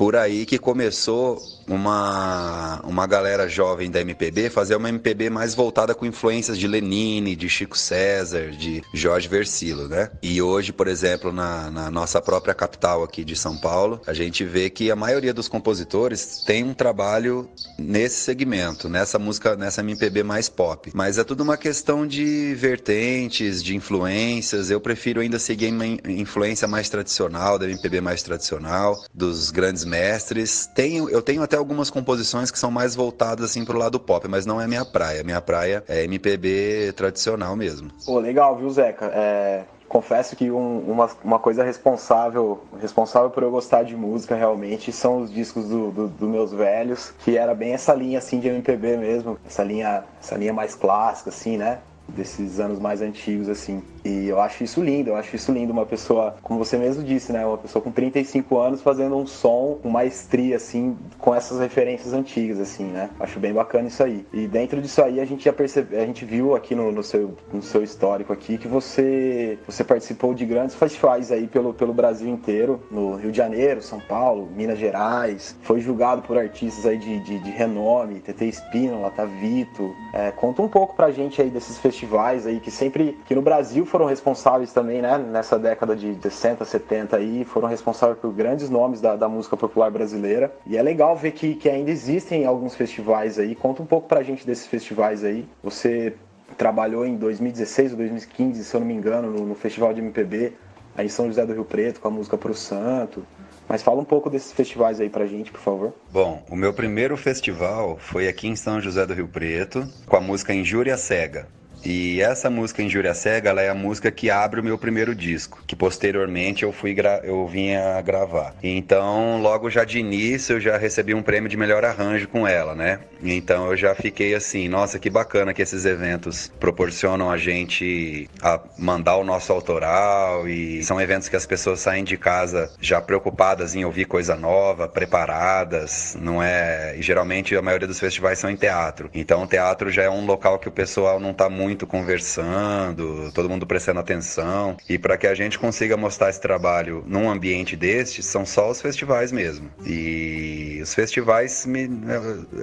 por 0.00 0.16
aí 0.16 0.46
que 0.46 0.56
começou 0.56 1.38
uma, 1.68 2.80
uma 2.84 3.06
galera 3.06 3.46
jovem 3.46 3.90
da 3.90 4.00
MPB 4.00 4.48
fazer 4.48 4.74
uma 4.74 4.88
MPB 4.88 5.28
mais 5.28 5.54
voltada 5.54 5.94
com 5.94 6.06
influências 6.06 6.56
de 6.56 6.66
Lenine, 6.66 7.36
de 7.36 7.50
Chico 7.50 7.76
César, 7.76 8.50
de 8.50 8.82
Jorge 8.94 9.28
Versilo, 9.28 9.88
né? 9.88 10.10
E 10.22 10.40
hoje, 10.40 10.72
por 10.72 10.88
exemplo, 10.88 11.30
na, 11.30 11.70
na 11.70 11.90
nossa 11.90 12.18
própria 12.18 12.54
capital 12.54 13.04
aqui 13.04 13.22
de 13.22 13.36
São 13.36 13.58
Paulo, 13.58 14.00
a 14.06 14.14
gente 14.14 14.42
vê 14.42 14.70
que 14.70 14.90
a 14.90 14.96
maioria 14.96 15.34
dos 15.34 15.48
compositores 15.48 16.42
tem 16.46 16.64
um 16.64 16.72
trabalho 16.72 17.46
nesse 17.78 18.16
segmento, 18.16 18.88
nessa 18.88 19.18
música, 19.18 19.54
nessa 19.54 19.82
MPB 19.82 20.22
mais 20.22 20.48
pop. 20.48 20.90
Mas 20.94 21.18
é 21.18 21.24
tudo 21.24 21.42
uma 21.42 21.58
questão 21.58 22.06
de 22.06 22.54
vertentes, 22.54 23.62
de 23.62 23.76
influências. 23.76 24.70
Eu 24.70 24.80
prefiro 24.80 25.20
ainda 25.20 25.38
seguir 25.38 25.70
uma 25.70 25.86
influência 25.86 26.66
mais 26.66 26.88
tradicional, 26.88 27.58
da 27.58 27.68
MPB 27.68 28.00
mais 28.00 28.22
tradicional, 28.22 28.98
dos 29.12 29.50
grandes 29.50 29.84
mestres. 29.90 30.66
Tenho, 30.74 31.10
eu 31.10 31.20
tenho 31.20 31.42
até 31.42 31.56
algumas 31.56 31.90
composições 31.90 32.50
que 32.50 32.58
são 32.58 32.70
mais 32.70 32.94
voltadas 32.94 33.50
assim 33.50 33.64
pro 33.64 33.76
lado 33.76 33.98
pop, 33.98 34.26
mas 34.28 34.46
não 34.46 34.60
é 34.60 34.66
minha 34.66 34.84
praia. 34.84 35.22
Minha 35.24 35.42
praia 35.42 35.84
é 35.88 36.04
MPB 36.04 36.92
tradicional 36.96 37.56
mesmo. 37.56 37.90
Pô, 38.06 38.18
legal, 38.18 38.56
viu, 38.56 38.70
Zeca? 38.70 39.06
É, 39.06 39.64
confesso 39.90 40.36
que 40.36 40.52
um, 40.52 40.78
uma, 40.88 41.10
uma 41.24 41.38
coisa 41.40 41.64
responsável 41.64 42.62
responsável 42.80 43.28
por 43.28 43.42
eu 43.42 43.50
gostar 43.50 43.82
de 43.82 43.96
música 43.96 44.36
realmente 44.36 44.92
são 44.92 45.18
os 45.18 45.32
discos 45.32 45.68
dos 45.68 45.92
do, 45.92 46.08
do 46.08 46.28
meus 46.28 46.52
velhos, 46.52 47.12
que 47.24 47.36
era 47.36 47.52
bem 47.54 47.72
essa 47.72 47.92
linha 47.92 48.18
assim 48.18 48.38
de 48.38 48.48
MPB 48.48 48.96
mesmo, 48.96 49.36
essa 49.44 49.64
linha, 49.64 50.04
essa 50.22 50.36
linha 50.36 50.52
mais 50.52 50.76
clássica 50.76 51.30
assim, 51.30 51.56
né? 51.56 51.80
Desses 52.08 52.60
anos 52.60 52.78
mais 52.78 53.02
antigos 53.02 53.48
assim. 53.48 53.82
E 54.04 54.28
eu 54.28 54.40
acho 54.40 54.64
isso 54.64 54.82
lindo, 54.82 55.10
eu 55.10 55.16
acho 55.16 55.36
isso 55.36 55.52
lindo. 55.52 55.72
Uma 55.72 55.86
pessoa, 55.86 56.34
como 56.42 56.58
você 56.58 56.76
mesmo 56.76 57.02
disse, 57.02 57.32
né? 57.32 57.44
Uma 57.44 57.58
pessoa 57.58 57.82
com 57.82 57.90
35 57.90 58.58
anos 58.58 58.82
fazendo 58.82 59.16
um 59.16 59.26
som 59.26 59.78
com 59.82 59.88
maestria, 59.88 60.56
assim, 60.56 60.96
com 61.18 61.34
essas 61.34 61.60
referências 61.60 62.12
antigas, 62.12 62.58
assim, 62.58 62.84
né? 62.84 63.10
Acho 63.18 63.38
bem 63.38 63.52
bacana 63.52 63.88
isso 63.88 64.02
aí. 64.02 64.26
E 64.32 64.46
dentro 64.46 64.80
disso 64.80 65.02
aí 65.02 65.20
a 65.20 65.24
gente 65.24 65.44
já 65.44 65.52
percebe, 65.52 65.96
a 65.96 66.06
gente 66.06 66.24
viu 66.24 66.54
aqui 66.54 66.74
no, 66.74 66.90
no, 66.90 67.02
seu, 67.02 67.36
no 67.52 67.62
seu 67.62 67.82
histórico 67.82 68.32
aqui 68.32 68.58
que 68.58 68.68
você, 68.68 69.58
você 69.66 69.84
participou 69.84 70.34
de 70.34 70.44
grandes 70.46 70.74
festivais 70.74 71.30
aí 71.30 71.46
pelo, 71.46 71.74
pelo 71.74 71.92
Brasil 71.92 72.28
inteiro, 72.28 72.80
no 72.90 73.16
Rio 73.16 73.30
de 73.30 73.36
Janeiro, 73.36 73.82
São 73.82 74.00
Paulo, 74.00 74.48
Minas 74.56 74.78
Gerais. 74.78 75.56
Foi 75.62 75.80
julgado 75.80 76.22
por 76.22 76.38
artistas 76.38 76.86
aí 76.86 76.98
de, 76.98 77.20
de, 77.20 77.38
de 77.38 77.50
renome, 77.50 78.20
TT 78.20 78.46
Espínola, 78.46 79.10
Tavito. 79.10 79.94
É, 80.12 80.30
conta 80.30 80.62
um 80.62 80.68
pouco 80.68 80.94
pra 80.94 81.10
gente 81.10 81.40
aí 81.40 81.50
desses 81.50 81.78
festivais 81.78 82.46
aí 82.46 82.60
que 82.60 82.70
sempre, 82.70 83.18
que 83.26 83.34
no 83.34 83.42
Brasil 83.42 83.84
foram 83.90 84.06
responsáveis 84.06 84.72
também, 84.72 85.02
né, 85.02 85.18
nessa 85.18 85.58
década 85.58 85.96
de 85.96 86.16
60, 86.22 86.64
70 86.64 87.16
aí, 87.16 87.44
foram 87.44 87.68
responsáveis 87.68 88.18
por 88.18 88.32
grandes 88.32 88.70
nomes 88.70 89.00
da, 89.00 89.16
da 89.16 89.28
música 89.28 89.56
popular 89.56 89.90
brasileira. 89.90 90.52
E 90.64 90.76
é 90.76 90.82
legal 90.82 91.16
ver 91.16 91.32
que, 91.32 91.54
que 91.56 91.68
ainda 91.68 91.90
existem 91.90 92.46
alguns 92.46 92.74
festivais 92.74 93.38
aí. 93.38 93.54
Conta 93.54 93.82
um 93.82 93.86
pouco 93.86 94.08
pra 94.08 94.22
gente 94.22 94.46
desses 94.46 94.66
festivais 94.66 95.24
aí. 95.24 95.46
Você 95.62 96.14
trabalhou 96.56 97.04
em 97.04 97.16
2016 97.16 97.92
ou 97.92 97.98
2015, 97.98 98.64
se 98.64 98.74
eu 98.74 98.80
não 98.80 98.86
me 98.86 98.94
engano, 98.94 99.30
no, 99.30 99.46
no 99.46 99.54
Festival 99.54 99.92
de 99.92 100.00
MPB, 100.00 100.52
aí 100.96 101.06
em 101.06 101.08
São 101.08 101.26
José 101.26 101.44
do 101.44 101.52
Rio 101.52 101.64
Preto, 101.64 102.00
com 102.00 102.08
a 102.08 102.10
música 102.10 102.38
Pro 102.38 102.54
Santo. 102.54 103.24
Mas 103.68 103.82
fala 103.82 104.00
um 104.00 104.04
pouco 104.04 104.30
desses 104.30 104.52
festivais 104.52 105.00
aí 105.00 105.08
pra 105.08 105.26
gente, 105.26 105.50
por 105.50 105.60
favor. 105.60 105.92
Bom, 106.10 106.44
o 106.48 106.56
meu 106.56 106.72
primeiro 106.72 107.16
festival 107.16 107.96
foi 107.98 108.28
aqui 108.28 108.48
em 108.48 108.56
São 108.56 108.80
José 108.80 109.06
do 109.06 109.14
Rio 109.14 109.28
Preto, 109.28 109.86
com 110.06 110.16
a 110.16 110.20
música 110.20 110.52
Injúria 110.54 110.96
Cega. 110.96 111.46
E 111.84 112.20
essa 112.20 112.50
música 112.50 112.82
Injúria 112.82 113.14
Cega, 113.14 113.50
ela 113.50 113.62
é 113.62 113.68
a 113.68 113.74
música 113.74 114.10
que 114.10 114.30
abre 114.30 114.60
o 114.60 114.64
meu 114.64 114.76
primeiro 114.76 115.14
disco, 115.14 115.62
que 115.66 115.74
posteriormente 115.74 116.62
eu 116.62 116.72
fui 116.72 116.94
eu 117.22 117.46
vinha 117.46 118.00
gravar. 118.02 118.54
Então, 118.62 119.40
logo 119.40 119.70
já 119.70 119.84
de 119.84 119.98
início, 119.98 120.56
eu 120.56 120.60
já 120.60 120.76
recebi 120.76 121.14
um 121.14 121.22
prêmio 121.22 121.48
de 121.48 121.56
melhor 121.56 121.84
arranjo 121.84 122.28
com 122.28 122.46
ela, 122.46 122.74
né? 122.74 123.00
Então, 123.22 123.68
eu 123.68 123.76
já 123.76 123.94
fiquei 123.94 124.34
assim, 124.34 124.68
nossa, 124.68 124.98
que 124.98 125.08
bacana 125.08 125.54
que 125.54 125.62
esses 125.62 125.84
eventos 125.84 126.50
proporcionam 126.58 127.30
a 127.30 127.38
gente 127.38 128.28
a 128.42 128.60
mandar 128.76 129.16
o 129.16 129.24
nosso 129.24 129.52
autoral 129.52 130.48
e 130.48 130.82
são 130.82 131.00
eventos 131.00 131.28
que 131.28 131.36
as 131.36 131.46
pessoas 131.46 131.80
saem 131.80 132.04
de 132.04 132.16
casa 132.16 132.70
já 132.80 133.00
preocupadas 133.00 133.74
em 133.74 133.84
ouvir 133.84 134.06
coisa 134.06 134.34
nova, 134.36 134.88
preparadas, 134.88 136.16
não 136.20 136.42
é? 136.42 136.94
E 136.96 137.02
geralmente 137.02 137.54
a 137.56 137.62
maioria 137.62 137.86
dos 137.86 138.00
festivais 138.00 138.38
são 138.38 138.50
em 138.50 138.56
teatro. 138.56 139.10
Então, 139.14 139.44
o 139.44 139.46
teatro 139.46 139.90
já 139.90 140.02
é 140.02 140.10
um 140.10 140.26
local 140.26 140.58
que 140.58 140.68
o 140.68 140.72
pessoal 140.72 141.20
não 141.20 141.32
tá 141.32 141.48
muito 141.48 141.69
muito 141.70 141.86
conversando, 141.86 143.30
todo 143.32 143.48
mundo 143.48 143.64
prestando 143.64 144.00
atenção. 144.00 144.76
E 144.88 144.98
para 144.98 145.16
que 145.16 145.26
a 145.26 145.34
gente 145.34 145.56
consiga 145.56 145.96
mostrar 145.96 146.28
esse 146.28 146.40
trabalho 146.40 147.04
num 147.06 147.30
ambiente 147.30 147.76
deste, 147.76 148.22
são 148.22 148.44
só 148.44 148.70
os 148.70 148.82
festivais 148.82 149.30
mesmo. 149.30 149.70
E 149.86 150.80
os 150.82 150.92
festivais 150.92 151.64
me, 151.66 151.88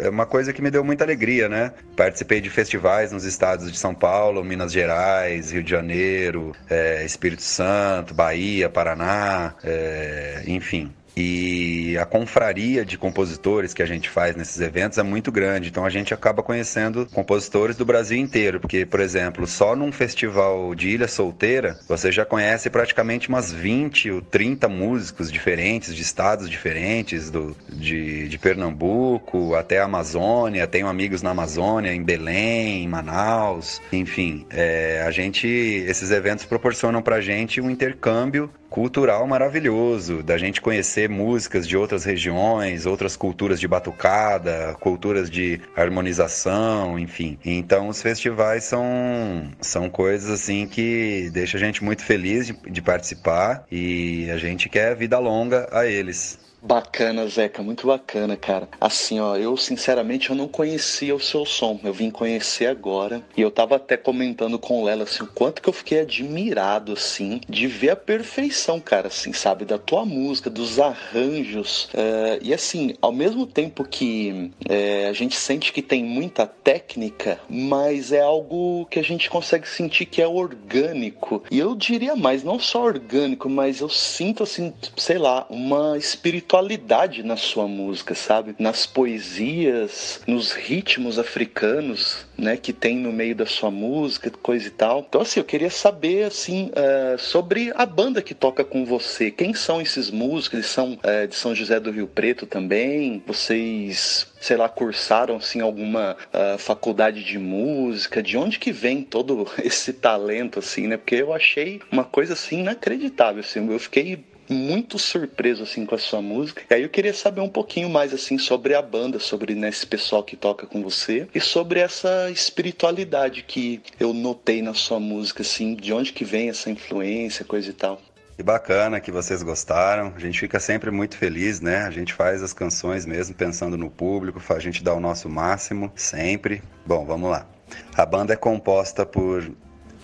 é 0.02 0.10
uma 0.10 0.26
coisa 0.26 0.52
que 0.52 0.62
me 0.62 0.70
deu 0.70 0.84
muita 0.84 1.06
alegria, 1.06 1.48
né? 1.48 1.72
Participei 1.96 2.42
de 2.42 2.50
festivais 2.50 3.12
nos 3.14 3.24
estados 3.24 3.72
de 3.72 3.78
São 3.78 3.96
Paulo, 3.96 4.44
Minas 4.44 4.74
Gerais, 4.74 5.52
Rio 5.52 5.64
de 5.64 5.72
Janeiro, 5.72 6.52
é, 6.70 7.06
Espírito 7.06 7.44
Santo, 7.44 8.14
Bahia, 8.14 8.70
Paraná, 8.70 9.56
é, 9.64 10.44
enfim. 10.46 10.92
E 11.20 11.98
a 11.98 12.06
confraria 12.06 12.86
de 12.86 12.96
compositores 12.96 13.74
que 13.74 13.82
a 13.82 13.88
gente 13.88 14.08
faz 14.08 14.36
nesses 14.36 14.62
eventos 14.62 15.00
é 15.00 15.04
muito 15.04 15.32
grande, 15.32 15.70
então 15.70 15.84
a 15.84 15.90
gente 15.90 16.14
acaba 16.14 16.44
conhecendo 16.44 17.08
compositores 17.12 17.76
do 17.76 17.84
Brasil 17.84 18.20
inteiro, 18.20 18.60
porque, 18.60 18.86
por 18.86 19.00
exemplo, 19.00 19.48
só 19.48 19.76
num 19.76 19.92
festival 19.92 20.76
de 20.76 20.90
Ilha 20.90 21.08
Solteira, 21.08 21.80
você 21.88 22.12
já 22.12 22.24
conhece 22.24 22.70
praticamente 22.70 23.30
umas 23.30 23.52
20 23.52 24.12
ou 24.12 24.22
30 24.22 24.70
músicos 24.70 25.32
diferentes, 25.32 25.96
de 25.96 26.04
estados 26.04 26.48
diferentes, 26.48 27.32
do, 27.32 27.58
de, 27.68 28.28
de 28.28 28.38
Pernambuco 28.38 29.56
até 29.56 29.80
a 29.80 29.86
Amazônia, 29.86 30.68
tenho 30.68 30.88
amigos 30.88 31.24
na 31.24 31.32
Amazônia, 31.32 31.96
em 31.96 32.04
Belém, 32.04 32.84
em 32.84 32.88
Manaus, 32.88 33.82
enfim, 33.92 34.46
é, 34.52 35.04
a 35.04 35.10
gente, 35.10 35.48
esses 35.48 36.12
eventos 36.12 36.46
proporcionam 36.46 37.02
pra 37.02 37.22
gente 37.22 37.60
um 37.60 37.72
intercâmbio 37.72 38.52
cultural 38.70 39.26
maravilhoso, 39.28 40.22
da 40.22 40.38
gente 40.38 40.62
conhecer 40.62 41.10
músicas 41.10 41.68
de 41.68 41.78
outras 41.78 42.04
regiões, 42.04 42.86
outras 42.86 43.16
culturas 43.16 43.60
de 43.60 43.68
batucada, 43.68 44.76
culturas 44.80 45.30
de 45.30 45.60
harmonização, 45.76 46.98
enfim. 47.00 47.38
Então 47.44 47.88
os 47.88 48.02
festivais 48.02 48.64
são, 48.64 49.52
são 49.62 49.90
coisas 49.90 50.30
assim 50.30 50.68
que 50.68 51.30
deixa 51.32 51.58
a 51.58 51.60
gente 51.60 51.84
muito 51.84 52.04
feliz 52.04 52.48
de, 52.48 52.54
de 52.54 52.82
participar 52.82 53.66
e 53.72 54.30
a 54.32 54.38
gente 54.38 54.70
quer 54.70 54.96
vida 54.96 55.18
longa 55.20 55.68
a 55.72 55.86
eles. 55.86 56.47
Bacana, 56.62 57.28
Zeca, 57.28 57.62
muito 57.62 57.88
bacana, 57.88 58.36
cara. 58.36 58.68
Assim, 58.82 59.20
ó, 59.20 59.36
eu 59.36 59.56
sinceramente 59.56 60.30
eu 60.30 60.36
não 60.36 60.48
conhecia 60.48 61.16
o 61.16 61.20
seu 61.20 61.46
som, 61.46 61.80
eu 61.84 61.94
vim 61.94 62.10
conhecer 62.10 62.66
agora. 62.66 63.24
E 63.36 63.42
eu 63.42 63.52
tava 63.52 63.76
até 63.76 63.96
comentando 63.96 64.58
com 64.58 64.82
o 64.82 64.86
Lela, 64.86 65.04
assim, 65.04 65.24
o 65.24 65.28
quanto 65.28 65.62
que 65.62 65.70
eu 65.70 65.74
fiquei 65.74 66.02
admirado, 66.02 66.94
assim, 66.94 67.42
de 67.48 67.68
ver 67.68 67.92
a 67.92 67.96
perfeição, 67.96 68.80
cara, 68.80 69.08
assim, 69.08 69.34
sabe, 69.34 69.66
da 69.66 69.78
tua 69.78 70.04
música, 70.04 70.50
dos 70.50 70.80
arranjos. 70.80 71.86
Uh, 71.86 72.42
e 72.42 72.54
assim, 72.54 72.96
ao 73.02 73.12
mesmo 73.12 73.46
tempo 73.46 73.84
que 73.84 74.52
uh, 74.68 75.10
a 75.10 75.14
gente 75.14 75.36
sente 75.36 75.72
que 75.72 75.82
tem 75.82 76.04
muita 76.04 76.48
técnica, 76.48 77.40
mas 77.48 78.12
é 78.12 78.22
algo 78.22 78.86
que 78.90 79.00
a 79.00 79.04
gente 79.04 79.30
consegue 79.30 79.70
sentir 79.70 80.06
que 80.06 80.22
é 80.22 80.28
orgânico. 80.28 81.44
E 81.52 81.60
eu 81.60 81.76
diria 81.76 82.16
mais, 82.16 82.44
não 82.44 82.60
só 82.60 82.84
orgânico, 82.84 83.48
mas 83.48 83.80
eu 83.80 83.90
sinto, 83.90 84.44
assim, 84.44 84.74
sei 84.96 85.20
lá, 85.20 85.46
uma 85.50 85.98
espiritualidade 85.98 86.47
espiritualidade 86.48 87.24
na 87.24 87.36
sua 87.36 87.68
música, 87.68 88.16
sabe? 88.16 88.56
Nas 88.58 88.86
poesias, 88.86 90.22
nos 90.26 90.54
ritmos 90.54 91.20
africanos, 91.20 92.26
né, 92.38 92.56
que 92.56 92.72
tem 92.72 92.96
no 92.96 93.12
meio 93.12 93.36
da 93.36 93.46
sua 93.46 93.70
música, 93.70 94.32
coisa 94.32 94.68
e 94.68 94.72
tal. 94.72 95.06
Então, 95.08 95.22
assim, 95.22 95.42
eu 95.42 95.44
queria 95.44 95.70
saber, 95.70 96.24
assim, 96.24 96.72
uh, 96.72 97.18
sobre 97.20 97.74
a 97.76 97.86
banda 97.86 98.22
que 98.22 98.34
toca 98.34 98.64
com 98.64 98.86
você. 98.86 99.30
Quem 99.30 99.54
são 99.54 99.82
esses 99.82 100.10
músicos? 100.10 100.54
Eles 100.54 100.68
são 100.68 100.94
uh, 100.94 101.28
de 101.28 101.36
São 101.36 101.54
José 101.54 101.80
do 101.80 101.92
Rio 101.92 102.08
Preto 102.08 102.46
também? 102.46 103.22
Vocês 103.28 104.28
sei 104.40 104.56
lá, 104.56 104.70
cursaram 104.70 105.38
assim 105.38 105.62
alguma 105.62 106.16
uh, 106.28 106.58
faculdade 106.60 107.24
de 107.24 107.40
música? 107.40 108.22
De 108.22 108.38
onde 108.38 108.60
que 108.60 108.72
vem 108.72 109.02
todo 109.02 109.48
esse 109.64 109.92
talento 109.92 110.60
assim, 110.60 110.88
né? 110.88 110.96
Porque 110.96 111.16
eu 111.16 111.34
achei 111.34 111.82
uma 111.92 112.04
coisa 112.04 112.34
assim 112.34 112.60
inacreditável, 112.60 113.42
assim. 113.42 113.68
Eu 113.70 113.80
fiquei 113.80 114.24
muito 114.50 114.98
surpreso 114.98 115.64
assim 115.64 115.86
com 115.86 115.96
a 115.96 115.98
sua 115.98 116.22
música. 116.22 116.64
E 116.70 116.74
aí 116.74 116.84
eu 116.84 116.90
queria 116.90 117.14
saber 117.14 117.42
um 117.42 117.50
pouquinho 117.50 117.90
mais 117.90 118.14
assim 118.14 118.38
sobre 118.38 118.74
a 118.74 118.82
banda, 118.82 119.20
sobre 119.20 119.56
né, 119.56 119.70
esse 119.70 119.86
pessoal 119.86 120.24
que 120.24 120.36
toca 120.36 120.66
com 120.66 120.82
você 120.82 121.28
e 121.34 121.40
sobre 121.40 121.80
essa 121.80 122.30
espiritualidade 122.32 123.44
que 123.44 123.82
eu 124.00 124.14
notei 124.14 124.62
na 124.62 124.74
sua 124.74 125.00
música 125.00 125.42
assim, 125.42 125.76
de 125.76 125.94
onde 125.94 126.14
que 126.14 126.26
vem 126.26 126.50
essa 126.50 126.70
influência, 126.70 127.46
coisa 127.46 127.70
e 127.70 127.74
tal. 127.74 128.02
Que 128.38 128.44
bacana 128.44 129.00
que 129.00 129.12
vocês 129.12 129.42
gostaram. 129.42 130.14
A 130.16 130.20
gente 130.20 130.40
fica 130.40 130.60
sempre 130.60 130.92
muito 130.92 131.18
feliz, 131.18 131.60
né? 131.60 131.78
A 131.78 131.90
gente 131.90 132.14
faz 132.14 132.44
as 132.44 132.54
canções 132.54 133.04
mesmo 133.04 133.34
pensando 133.34 133.76
no 133.76 133.90
público, 133.90 134.40
a 134.54 134.60
gente 134.60 134.84
dá 134.84 134.94
o 134.94 135.00
nosso 135.00 135.28
máximo 135.28 135.92
sempre. 135.96 136.62
Bom, 136.86 137.04
vamos 137.04 137.32
lá. 137.32 137.48
A 137.96 138.06
banda 138.06 138.34
é 138.34 138.38
composta 138.38 139.08
por 139.08 139.52